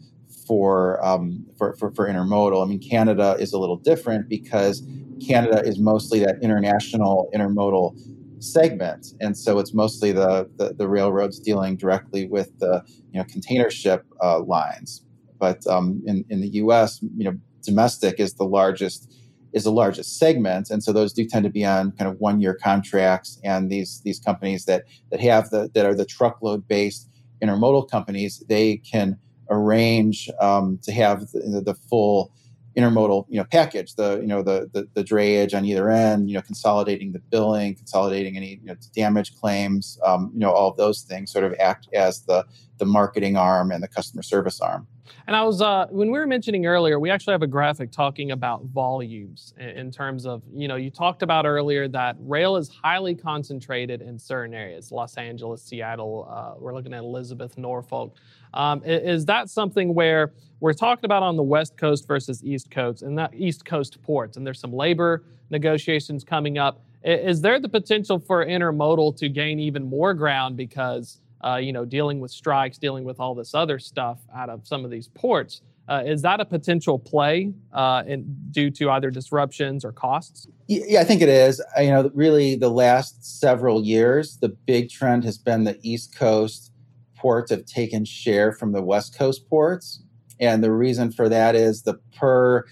for, 0.49 1.05
um, 1.05 1.45
for, 1.59 1.77
for, 1.77 1.93
for 1.93 2.09
intermodal. 2.09 2.65
I 2.65 2.67
mean, 2.67 2.81
Canada 2.81 3.37
is 3.39 3.53
a 3.53 3.59
little 3.59 3.77
different 3.77 4.29
because 4.29 4.83
Canada 5.25 5.63
is 5.65 5.79
mostly 5.79 6.21
that 6.21 6.37
international 6.43 7.31
intermodal 7.35 7.97
segment, 8.41 9.09
and 9.21 9.37
so 9.37 9.59
it's 9.59 9.75
mostly 9.75 10.13
the 10.13 10.49
the, 10.57 10.75
the 10.75 10.89
railroads 10.89 11.39
dealing 11.39 11.77
directly 11.77 12.27
with 12.27 12.57
the 12.59 12.83
you 13.13 13.19
know 13.19 13.25
container 13.25 13.71
ship 13.71 14.07
uh, 14.23 14.41
lines. 14.41 15.05
But 15.39 15.67
um, 15.67 16.03
in 16.07 16.25
in 16.31 16.41
the 16.41 16.49
U.S., 16.63 17.01
you 17.17 17.25
know, 17.25 17.37
domestic 17.63 18.19
is 18.19 18.35
the 18.35 18.45
largest 18.45 19.13
is 19.53 19.65
the 19.65 19.73
largest 19.73 20.19
segment, 20.19 20.71
and 20.71 20.83
so 20.83 20.93
those 20.93 21.13
do 21.13 21.27
tend 21.27 21.45
to 21.45 21.51
be 21.51 21.65
on 21.65 21.93
kind 21.93 22.11
of 22.11 22.19
one 22.21 22.41
year 22.41 22.55
contracts. 22.55 23.41
And 23.45 23.71
these 23.71 24.01
these 24.05 24.21
companies 24.21 24.65
that 24.67 24.85
that 25.11 25.21
have 25.21 25.51
the 25.51 25.71
that 25.75 25.85
are 25.85 25.95
the 25.95 26.07
truckload 26.07 26.67
based 26.69 27.09
intermodal 27.43 27.89
companies, 27.91 28.43
they 28.49 28.77
can 28.79 29.19
arrange 29.51 30.31
um, 30.41 30.79
to 30.83 30.93
have 30.93 31.31
the, 31.33 31.63
the 31.65 31.75
full 31.75 32.33
intermodal 32.77 33.27
you 33.29 33.37
know 33.37 33.45
package 33.45 33.95
the 33.97 34.19
you 34.21 34.27
know 34.27 34.43
the, 34.43 34.71
the 34.73 34.87
the 34.95 35.03
drayage 35.03 35.57
on 35.57 35.65
either 35.65 35.91
end 35.91 36.29
you 36.29 36.35
know 36.35 36.43
consolidating 36.43 37.11
the 37.11 37.19
billing 37.19 37.75
consolidating 37.75 38.37
any 38.37 38.61
you 38.63 38.67
know, 38.67 38.77
damage 38.95 39.35
claims 39.37 39.99
um, 40.05 40.31
you 40.33 40.39
know 40.39 40.53
all 40.53 40.71
of 40.71 40.77
those 40.77 41.03
things 41.03 41.33
sort 41.33 41.45
of 41.45 41.55
act 41.59 41.89
as 41.93 42.21
the 42.23 42.45
the 42.79 42.87
marketing 42.87 43.37
arm 43.37 43.73
and 43.73 43.83
the 43.83 43.89
customer 43.89 44.23
service 44.23 44.61
arm 44.61 44.87
and 45.27 45.37
i 45.37 45.43
was 45.43 45.61
uh, 45.61 45.87
when 45.91 46.11
we 46.11 46.19
were 46.19 46.27
mentioning 46.27 46.67
earlier 46.67 46.99
we 46.99 47.11
actually 47.11 47.33
have 47.33 47.43
a 47.43 47.47
graphic 47.47 47.91
talking 47.91 48.31
about 48.31 48.65
volumes 48.67 49.55
in, 49.59 49.91
terms 49.91 50.27
of 50.27 50.43
you 50.53 50.69
know 50.69 50.77
you 50.77 50.91
talked 50.91 51.23
about 51.23 51.47
earlier 51.47 51.89
that 51.89 52.17
rail 52.21 52.57
is 52.57 52.69
highly 52.69 53.15
concentrated 53.15 54.03
in 54.03 54.19
certain 54.19 54.55
areas 54.55 54.93
los 54.93 55.17
angeles 55.17 55.63
seattle 55.63 56.29
uh, 56.31 56.55
we're 56.59 56.75
looking 56.75 56.93
at 56.93 57.01
elizabeth 57.01 57.57
norfolk 57.59 58.15
um, 58.55 58.83
is 58.85 59.27
that 59.27 59.51
something 59.51 59.95
where 59.95 60.33
we're 60.61 60.73
talking 60.73 61.05
about 61.05 61.23
on 61.23 61.37
the 61.37 61.43
West 61.43 61.77
Coast 61.77 62.07
versus 62.07 62.43
East 62.45 62.71
Coast 62.71 63.03
and 63.03 63.17
that 63.19 63.33
East 63.35 63.65
Coast 63.65 64.03
ports, 64.03 64.37
and 64.37 64.47
there's 64.47 64.61
some 64.61 64.73
labor 64.73 65.25
negotiations 65.51 66.25
coming 66.25 66.59
up. 66.59 66.83
Is 67.05 67.41
there 67.41 67.61
the 67.61 67.69
potential 67.69 68.19
for 68.19 68.45
intermodal 68.45 69.17
to 69.19 69.29
gain 69.29 69.61
even 69.61 69.85
more 69.85 70.15
ground 70.15 70.57
because 70.57 71.21
uh, 71.45 71.57
you 71.57 71.73
know 71.73 71.85
dealing 71.85 72.21
with 72.21 72.31
strikes, 72.31 72.79
dealing 72.79 73.05
with 73.05 73.21
all 73.21 73.35
this 73.35 73.55
other 73.55 73.79
stuff 73.79 74.19
out 74.35 74.51
of 74.51 74.67
some 74.67 74.85
of 74.85 74.91
these 74.91 75.09
ports? 75.09 75.63
Uh, 75.89 76.03
is 76.05 76.21
that 76.21 76.39
a 76.39 76.45
potential 76.45 76.99
play 76.99 77.51
uh, 77.73 78.03
in, 78.07 78.27
due 78.51 78.71
to 78.71 78.91
either 78.91 79.11
disruptions 79.11 79.87
or 79.87 79.93
costs? 79.93 80.47
Yeah, 80.67 81.01
I 81.01 81.05
think 81.05 81.23
it 81.23 81.31
is. 81.31 81.63
You 81.79 81.89
know, 81.89 82.11
really, 82.13 82.57
the 82.57 82.69
last 82.69 83.41
several 83.41 83.83
years, 83.83 84.37
the 84.37 84.51
big 84.51 84.91
trend 84.91 85.25
has 85.25 85.39
been 85.39 85.65
the 85.65 85.79
East 85.83 86.15
Coast 86.15 86.73
ports 87.19 87.51
have 87.51 87.67
taken 87.67 88.05
share 88.05 88.53
from 88.53 88.73
the 88.73 88.83
West 88.83 89.19
Coast 89.19 89.49
ports. 89.49 90.03
And 90.41 90.63
the 90.63 90.73
reason 90.73 91.11
for 91.11 91.29
that 91.29 91.55
is 91.55 91.83
the 91.83 91.95
per 92.17 92.65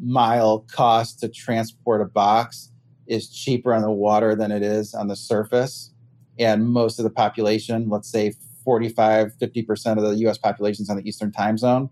mile 0.00 0.60
cost 0.60 1.20
to 1.20 1.28
transport 1.28 2.00
a 2.00 2.06
box 2.06 2.72
is 3.06 3.30
cheaper 3.30 3.72
on 3.72 3.82
the 3.82 3.90
water 3.90 4.34
than 4.34 4.50
it 4.50 4.62
is 4.62 4.94
on 4.94 5.08
the 5.08 5.16
surface. 5.16 5.91
And 6.38 6.68
most 6.68 6.98
of 6.98 7.04
the 7.04 7.10
population, 7.10 7.88
let's 7.88 8.10
say 8.10 8.34
45, 8.64 9.32
50% 9.40 9.96
of 9.96 10.02
the 10.02 10.16
US 10.28 10.38
population 10.38 10.82
is 10.82 10.90
on 10.90 10.96
the 10.96 11.08
Eastern 11.08 11.32
time 11.32 11.58
zone. 11.58 11.90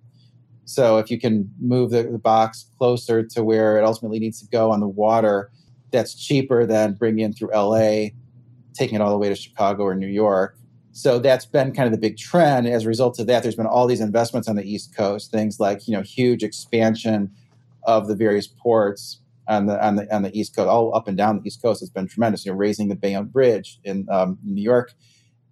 So 0.65 0.99
if 0.99 1.11
you 1.11 1.19
can 1.19 1.51
move 1.61 1.91
the, 1.91 2.05
the, 2.05 2.19
box 2.19 2.67
closer 2.79 3.25
to 3.25 3.43
where 3.43 3.77
it 3.77 3.85
ultimately 3.85 4.21
needs 4.21 4.41
to 4.41 4.47
go 4.49 4.71
on 4.71 4.79
the 4.79 4.87
water, 4.87 5.51
that's 5.91 6.15
cheaper 6.15 6.65
than 6.65 6.95
bringing 6.95 7.29
it 7.29 7.37
through 7.37 7.51
LA, 7.53 8.11
taking 8.73 8.95
it 8.95 9.01
all 9.01 9.11
the 9.11 9.19
way 9.19 9.29
to 9.29 9.35
Chicago 9.35 9.83
or 9.83 9.97
New 9.97 10.07
York. 10.07 10.57
So 10.93 11.19
that's 11.19 11.45
been 11.45 11.73
kind 11.73 11.87
of 11.87 11.93
the 11.93 11.99
big 11.99 12.17
trend. 12.17 12.69
As 12.69 12.85
a 12.85 12.89
result 12.89 13.19
of 13.19 13.27
that, 13.27 13.43
there's 13.43 13.57
been 13.57 13.67
all 13.67 13.87
these 13.87 14.01
investments 14.01 14.49
on 14.49 14.57
the 14.57 14.65
East 14.65 14.95
Coast, 14.95 15.31
things 15.31 15.59
like 15.59 15.87
you 15.89 15.95
know 15.95 16.03
huge 16.03 16.43
expansion 16.43 17.31
of 17.85 18.07
the 18.07 18.15
various 18.15 18.47
ports 18.47 19.21
on 19.51 19.67
the 19.67 19.85
on 19.85 19.97
the 19.97 20.15
on 20.15 20.23
the 20.23 20.39
East 20.39 20.57
Coast, 20.57 20.69
all 20.69 20.95
up 20.95 21.09
and 21.09 21.17
down 21.17 21.37
the 21.37 21.47
East 21.47 21.61
Coast 21.61 21.81
has 21.81 21.91
been 21.91 22.07
tremendous. 22.07 22.47
You 22.47 22.53
know, 22.53 22.57
raising 22.57 22.89
the 22.89 22.97
Bayonne 22.97 23.27
Bridge 23.27 23.81
in 23.85 24.07
um, 24.11 24.39
New 24.45 24.63
York 24.63 24.95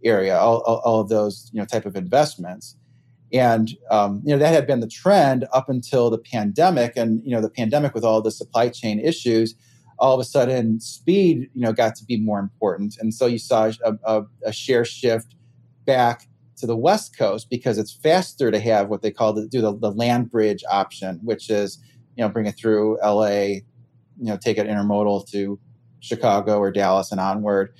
area, 0.04 0.38
all, 0.38 0.60
all, 0.60 0.80
all, 0.84 1.00
of 1.00 1.08
those 1.08 1.50
you 1.52 1.60
know 1.60 1.66
type 1.66 1.84
of 1.84 1.96
investments, 1.96 2.76
and 3.32 3.76
um, 3.90 4.22
you 4.24 4.32
know 4.32 4.38
that 4.38 4.54
had 4.54 4.66
been 4.66 4.80
the 4.80 4.88
trend 4.88 5.46
up 5.52 5.68
until 5.68 6.08
the 6.08 6.18
pandemic, 6.18 6.92
and 6.96 7.22
you 7.24 7.32
know 7.32 7.42
the 7.42 7.50
pandemic 7.50 7.92
with 7.92 8.04
all 8.04 8.22
the 8.22 8.30
supply 8.30 8.68
chain 8.68 9.00
issues 9.00 9.54
all 10.00 10.14
of 10.14 10.20
a 10.20 10.24
sudden 10.24 10.78
speed 10.78 11.50
you 11.54 11.60
know 11.60 11.72
got 11.72 11.96
to 11.96 12.04
be 12.04 12.16
more 12.16 12.38
important. 12.38 12.96
And 13.00 13.12
so 13.12 13.26
you 13.26 13.38
saw 13.38 13.72
a, 13.84 13.94
a, 14.04 14.22
a, 14.44 14.52
share 14.52 14.84
shift 14.84 15.34
back 15.86 16.28
to 16.58 16.66
the 16.66 16.76
west 16.76 17.16
coast 17.18 17.48
because 17.50 17.78
it's 17.78 17.92
faster 17.92 18.50
to 18.50 18.60
have 18.60 18.88
what 18.88 19.02
they 19.02 19.10
call 19.10 19.32
the 19.32 19.46
do 19.46 19.60
the, 19.60 19.76
the 19.76 19.90
land 19.90 20.30
bridge 20.30 20.64
option 20.70 21.20
which 21.22 21.50
is 21.50 21.78
you 22.16 22.24
know 22.24 22.28
bring 22.28 22.46
it 22.46 22.56
through 22.56 22.98
la 23.02 23.28
you 24.18 24.26
know 24.26 24.36
take 24.36 24.58
it 24.58 24.66
intermodal 24.66 25.28
to 25.30 25.58
chicago 26.00 26.58
or 26.58 26.70
dallas 26.70 27.10
and 27.10 27.20
onward 27.20 27.72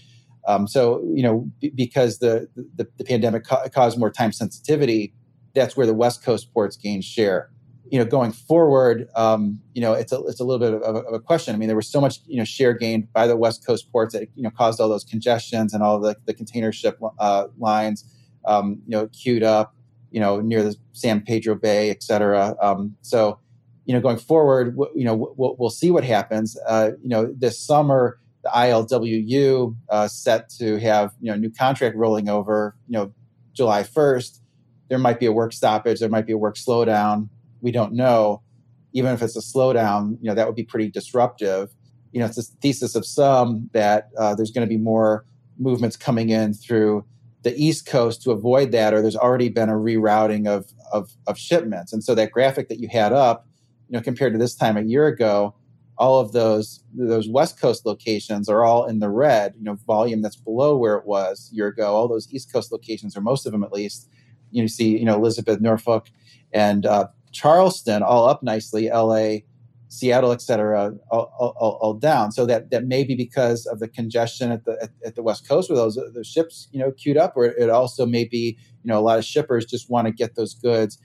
um, 0.47 0.67
so 0.67 1.03
you 1.15 1.23
know 1.23 1.47
b- 1.61 1.73
because 1.75 2.19
the, 2.19 2.49
the, 2.77 2.87
the 2.97 3.05
pandemic 3.05 3.45
ca- 3.45 3.69
caused 3.69 3.99
more 3.99 4.11
time 4.11 4.33
sensitivity 4.33 5.13
that's 5.55 5.77
where 5.77 5.87
the 5.87 5.95
west 5.95 6.25
coast 6.25 6.53
ports 6.53 6.77
gained 6.77 7.05
share 7.05 7.51
you 7.91 7.99
know, 7.99 8.05
going 8.05 8.33
forward, 8.33 9.09
um, 9.17 9.61
you 9.75 9.81
know, 9.81 9.93
it's 9.93 10.13
a 10.13 10.21
it's 10.25 10.41
a 10.41 10.45
little 10.45 10.59
bit 10.59 10.75
of 10.75 10.97
a, 10.97 10.99
of 11.01 11.15
a, 11.15 11.21
question. 11.21 11.55
I 11.55 11.59
mean, 11.59 11.69
there 11.69 11.77
was 11.77 11.89
so 11.89 12.01
much 12.01 12.19
you 12.27 12.37
know 12.37 12.45
share 12.45 12.73
gained 12.75 13.13
by 13.13 13.27
the 13.27 13.37
West 13.37 13.67
Coast 13.67 13.91
ports 13.91 14.15
that 14.15 14.29
you 14.35 14.43
know 14.43 14.51
caused 14.51 14.81
all 14.81 14.89
those 14.89 15.05
congestions 15.05 15.73
and 15.73 15.83
all 15.83 15.99
the 15.99 16.17
the 16.27 16.35
container 16.35 16.73
ship 16.73 16.99
uh, 17.19 17.47
lines, 17.59 18.05
um, 18.45 18.81
you 18.87 18.91
know, 18.91 19.09
queued 19.09 19.43
up, 19.43 19.75
you 20.11 20.21
know, 20.21 20.41
near 20.41 20.63
the 20.63 20.77
San 20.93 21.23
Pedro 21.23 21.55
Bay, 21.55 21.91
et 21.91 22.03
cetera. 22.03 22.57
Um, 22.61 22.97
so, 23.03 23.39
you 23.89 23.95
know, 23.95 24.01
going 24.01 24.19
forward, 24.19 24.77
you 24.95 25.05
know, 25.05 25.35
we'll, 25.37 25.57
we'll 25.59 25.71
see 25.71 25.91
what 25.91 26.05
happens. 26.05 26.57
Uh, 26.69 26.93
you 27.03 27.09
know, 27.09 27.35
this 27.37 27.59
summer, 27.59 28.21
the 28.45 28.51
ILWU 28.51 29.75
uh, 29.89 30.07
set 30.07 30.49
to 30.51 30.79
have 30.79 31.13
you 31.21 31.33
know 31.33 31.37
new 31.37 31.51
contract 31.51 31.97
rolling 31.97 32.29
over. 32.29 32.77
You 32.87 32.99
know, 32.99 33.13
July 33.53 33.83
first. 33.83 34.43
There 34.89 34.99
might 34.99 35.19
be 35.19 35.27
a 35.27 35.33
work 35.33 35.53
stoppage. 35.53 35.99
There 35.99 36.09
might 36.09 36.27
be 36.27 36.33
a 36.33 36.39
work 36.39 36.55
slowdown 36.55 37.29
we 37.61 37.71
don't 37.71 37.93
know, 37.93 38.43
even 38.93 39.13
if 39.13 39.23
it's 39.23 39.37
a 39.37 39.41
slowdown, 39.41 40.19
you 40.21 40.29
know, 40.29 40.35
that 40.35 40.47
would 40.47 40.57
be 40.57 40.65
pretty 40.65 40.91
disruptive. 40.91 41.71
You 42.13 42.21
know, 42.21 42.27
it's 42.27 42.39
a 42.39 42.43
thesis 42.43 42.95
of 42.95 43.07
some 43.07 43.69
that 43.73 44.09
uh, 44.19 44.35
there's 44.35 44.51
going 44.51 44.67
to 44.67 44.69
be 44.69 44.79
more 44.79 45.25
movements 45.59 45.97
coming 45.97 46.31
in 46.31 46.55
through 46.55 47.05
the 47.43 47.55
East 47.57 47.87
Coast 47.87 48.23
to 48.23 48.31
avoid 48.31 48.73
that, 48.73 48.95
or 48.95 49.03
there's 49.03 49.17
already 49.17 49.49
been 49.49 49.69
a 49.69 49.75
rerouting 49.75 50.49
of, 50.49 50.67
of, 50.93 51.11
of 51.27 51.39
shipments. 51.39 51.93
And 51.93 52.03
so 52.03 52.15
that 52.15 52.33
graphic 52.33 52.69
that 52.69 52.81
you 52.81 52.89
had 52.89 53.13
up, 53.13 53.47
you 53.89 53.97
know, 53.97 54.03
compared 54.03 54.33
to 54.33 54.39
this 54.39 54.55
time 54.55 54.77
a 54.77 54.83
year 54.83 55.07
ago, 55.07 55.55
all 55.97 56.21
of 56.21 56.33
those 56.33 56.85
those 56.95 57.29
West 57.29 57.61
Coast 57.61 57.85
locations 57.85 58.49
are 58.49 58.65
all 58.65 58.87
in 58.87 59.01
the 59.01 59.11
red. 59.11 59.55
You 59.57 59.65
know, 59.65 59.75
volume 59.87 60.23
that's 60.23 60.37
below 60.37 60.77
where 60.77 60.97
it 60.97 61.07
was 61.07 61.51
a 61.53 61.57
year 61.57 61.67
ago. 61.67 61.95
All 61.95 62.09
those 62.09 62.33
East 62.33 62.53
Coast 62.53 62.71
locations, 62.71 63.17
or 63.17 63.21
most 63.21 63.47
of 63.47 63.53
them 63.53 63.65
at 63.65 63.73
least, 63.73 64.09
you, 64.51 64.69
see, 64.69 64.97
you 64.97 65.05
know, 65.05 65.17
Elizabeth, 65.17 65.61
Norfolk, 65.61 66.09
and 66.53 66.87
uh, 66.87 67.09
Charleston 67.33 68.03
all 68.03 68.29
up 68.29 68.43
nicely, 68.43 68.89
LA, 68.89 69.39
Seattle, 69.89 70.33
et 70.33 70.41
cetera, 70.41 70.93
all, 71.11 71.33
all, 71.39 71.79
all, 71.81 71.95
down. 71.95 72.31
So 72.31 72.47
that 72.47 72.71
that 72.71 72.87
may 72.87 73.05
be 73.05 73.17
because 73.17 73.67
of 73.67 73.81
the 73.81 73.89
congestion 73.89 74.53
at 74.53 74.65
the 74.65 74.79
at, 74.83 74.91
at, 75.05 75.15
the 75.17 75.23
West 75.23 75.49
Coast 75.49 75.71
where 75.71 75.77
those 75.77 75.97
the 75.97 76.25
ships 76.25 76.69
you 76.71 76.79
know 76.79 76.93
queued 76.93 77.17
up, 77.17 77.33
or 77.37 77.47
it 77.47 77.71
also 77.71 78.07
may 78.07 78.25
be 78.25 78.57
you 78.85 78.89
know 78.89 78.99
a 78.99 79.01
lot 79.01 79.19
of 79.19 79.25
shippers 79.25 79.65
just 79.65 79.91
want 79.91 80.07
to 80.07 80.13
get 80.13 80.37
those 80.37 80.55
goods 80.55 80.99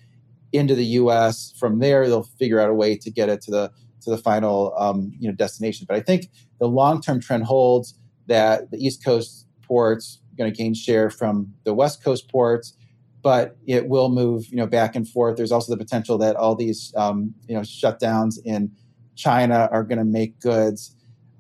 into 0.53 0.75
the 0.75 0.85
U.S. 0.85 1.53
From 1.57 1.79
there, 1.79 2.07
they'll 2.07 2.29
figure 2.39 2.59
out 2.59 2.69
a 2.69 2.73
way 2.73 2.95
to 2.97 3.11
get 3.11 3.29
it 3.29 3.41
to 3.41 3.51
the 3.51 3.71
to 4.01 4.09
the 4.09 4.17
final 4.17 4.73
um, 4.77 5.11
you 5.19 5.27
know 5.27 5.35
destination. 5.35 5.85
But 5.87 5.97
I 5.97 6.01
think 6.01 6.29
the 6.59 6.67
long 6.67 7.01
term 7.01 7.19
trend 7.19 7.43
holds 7.45 7.97
that 8.27 8.71
the 8.71 8.77
East 8.77 9.03
Coast 9.03 9.47
ports 9.61 10.21
are 10.31 10.35
going 10.37 10.51
to 10.51 10.57
gain 10.57 10.73
share 10.73 11.09
from 11.09 11.53
the 11.63 11.73
West 11.73 12.03
Coast 12.03 12.29
ports 12.29 12.75
but 13.23 13.55
it 13.65 13.87
will 13.87 14.09
move, 14.09 14.45
you 14.49 14.57
know, 14.57 14.67
back 14.67 14.95
and 14.95 15.07
forth. 15.07 15.37
There's 15.37 15.51
also 15.51 15.71
the 15.71 15.77
potential 15.77 16.17
that 16.17 16.35
all 16.35 16.55
these, 16.55 16.93
um, 16.97 17.33
you 17.47 17.55
know, 17.55 17.61
shutdowns 17.61 18.37
in 18.43 18.69
China 19.15 19.69
are 19.71 19.83
going 19.83 19.97
to 19.97 20.05
make 20.05 20.39
goods 20.41 20.95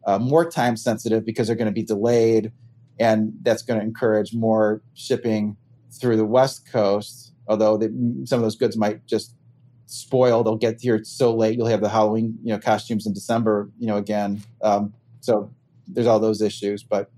uh, 0.07 0.17
more 0.17 0.49
time 0.49 0.77
sensitive 0.77 1.25
because 1.25 1.47
they're 1.47 1.57
going 1.57 1.67
to 1.67 1.73
be 1.73 1.83
delayed, 1.83 2.53
and 2.99 3.33
that's 3.41 3.61
going 3.61 3.79
to 3.79 3.85
encourage 3.85 4.33
more 4.33 4.81
shipping 4.93 5.57
through 5.91 6.15
the 6.15 6.25
West 6.25 6.71
Coast. 6.71 7.32
Although 7.47 7.77
they, 7.77 7.87
some 8.25 8.39
of 8.39 8.41
those 8.41 8.55
goods 8.55 8.77
might 8.77 9.05
just 9.05 9.35
spoil, 9.85 10.43
they'll 10.43 10.55
get 10.55 10.81
here 10.81 11.03
so 11.03 11.35
late. 11.35 11.57
You'll 11.57 11.67
have 11.67 11.81
the 11.81 11.89
Halloween, 11.89 12.37
you 12.43 12.53
know, 12.53 12.59
costumes 12.59 13.05
in 13.05 13.13
December, 13.13 13.69
you 13.77 13.87
know, 13.87 13.97
again. 13.97 14.41
Um, 14.61 14.93
so 15.19 15.51
there's 15.87 16.07
all 16.07 16.19
those 16.19 16.41
issues, 16.41 16.83
but 16.83 17.09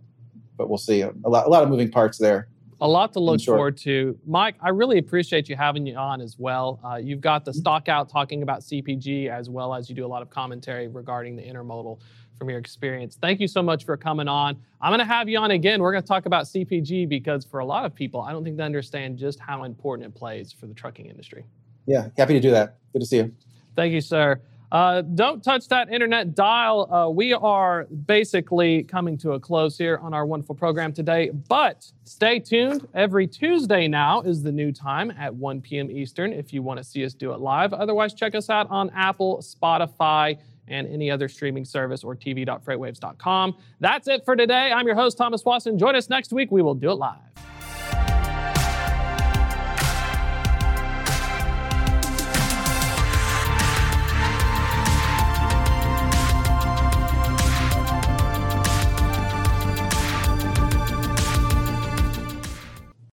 but 0.57 0.69
we'll 0.69 0.77
see. 0.77 1.01
A 1.01 1.11
lot, 1.25 1.45
a 1.45 1.49
lot 1.49 1.63
of 1.63 1.69
moving 1.69 1.91
parts 1.91 2.17
there. 2.17 2.47
A 2.81 2.87
lot 2.87 3.13
to 3.13 3.19
look 3.19 3.41
forward 3.41 3.77
to. 3.77 4.17
Mike, 4.25 4.55
I 4.61 4.69
really 4.69 4.97
appreciate 4.97 5.47
you 5.47 5.55
having 5.55 5.85
you 5.85 5.95
on 5.95 6.21
as 6.21 6.37
well. 6.37 6.79
Uh, 6.83 6.95
you've 6.95 7.21
got 7.21 7.45
the 7.45 7.51
mm-hmm. 7.51 7.59
stock 7.59 7.89
out 7.89 8.09
talking 8.09 8.43
about 8.43 8.61
CPG 8.61 9.29
as 9.29 9.49
well 9.49 9.73
as 9.73 9.89
you 9.89 9.95
do 9.95 10.05
a 10.05 10.07
lot 10.07 10.21
of 10.21 10.29
commentary 10.29 10.87
regarding 10.87 11.35
the 11.35 11.43
intermodal 11.43 11.99
from 12.37 12.49
your 12.49 12.59
experience. 12.59 13.17
Thank 13.19 13.39
you 13.39 13.47
so 13.47 13.61
much 13.61 13.85
for 13.85 13.97
coming 13.97 14.27
on. 14.27 14.57
I'm 14.81 14.91
going 14.91 14.99
to 14.99 15.05
have 15.05 15.29
you 15.29 15.37
on 15.39 15.51
again. 15.51 15.81
We're 15.81 15.91
going 15.91 16.03
to 16.03 16.07
talk 16.07 16.25
about 16.25 16.45
CPG 16.45 17.07
because 17.07 17.45
for 17.45 17.59
a 17.59 17.65
lot 17.65 17.85
of 17.85 17.95
people, 17.95 18.21
I 18.21 18.31
don't 18.31 18.43
think 18.43 18.57
they 18.57 18.63
understand 18.63 19.17
just 19.17 19.39
how 19.39 19.63
important 19.63 20.07
it 20.07 20.17
plays 20.17 20.51
for 20.51 20.67
the 20.67 20.73
trucking 20.73 21.05
industry. 21.05 21.45
Yeah, 21.85 22.09
happy 22.17 22.33
to 22.33 22.39
do 22.39 22.51
that. 22.51 22.77
Good 22.93 22.99
to 22.99 23.05
see 23.05 23.17
you. 23.17 23.33
Thank 23.75 23.93
you, 23.93 24.01
sir. 24.01 24.41
Uh, 24.71 25.01
don't 25.01 25.43
touch 25.43 25.67
that 25.67 25.89
internet 25.89 26.35
dial. 26.35 26.91
Uh, 26.91 27.09
we 27.09 27.33
are 27.33 27.85
basically 27.85 28.83
coming 28.83 29.17
to 29.17 29.33
a 29.33 29.39
close 29.39 29.77
here 29.77 29.99
on 30.01 30.13
our 30.13 30.25
wonderful 30.25 30.55
program 30.55 30.91
today, 30.91 31.29
but 31.29 31.89
stay 32.03 32.39
tuned. 32.39 32.87
Every 32.93 33.27
Tuesday 33.27 33.87
now 33.87 34.21
is 34.21 34.41
the 34.41 34.51
new 34.51 34.71
time 34.71 35.11
at 35.11 35.33
1 35.33 35.61
p.m. 35.61 35.91
Eastern 35.91 36.33
if 36.33 36.51
you 36.51 36.63
want 36.63 36.77
to 36.79 36.83
see 36.83 37.05
us 37.05 37.13
do 37.13 37.31
it 37.31 37.39
live. 37.39 37.73
Otherwise, 37.73 38.13
check 38.13 38.33
us 38.35 38.49
out 38.49 38.69
on 38.69 38.89
Apple, 38.89 39.37
Spotify, 39.37 40.37
and 40.67 40.87
any 40.87 41.11
other 41.11 41.27
streaming 41.27 41.65
service 41.65 42.03
or 42.03 42.15
tv.freightwaves.com. 42.15 43.57
That's 43.79 44.07
it 44.07 44.25
for 44.25 44.35
today. 44.35 44.71
I'm 44.71 44.85
your 44.85 44.95
host, 44.95 45.17
Thomas 45.17 45.43
Watson. 45.45 45.77
Join 45.77 45.95
us 45.95 46.09
next 46.09 46.33
week. 46.33 46.51
We 46.51 46.61
will 46.61 46.75
do 46.75 46.91
it 46.91 46.95
live. 46.95 47.19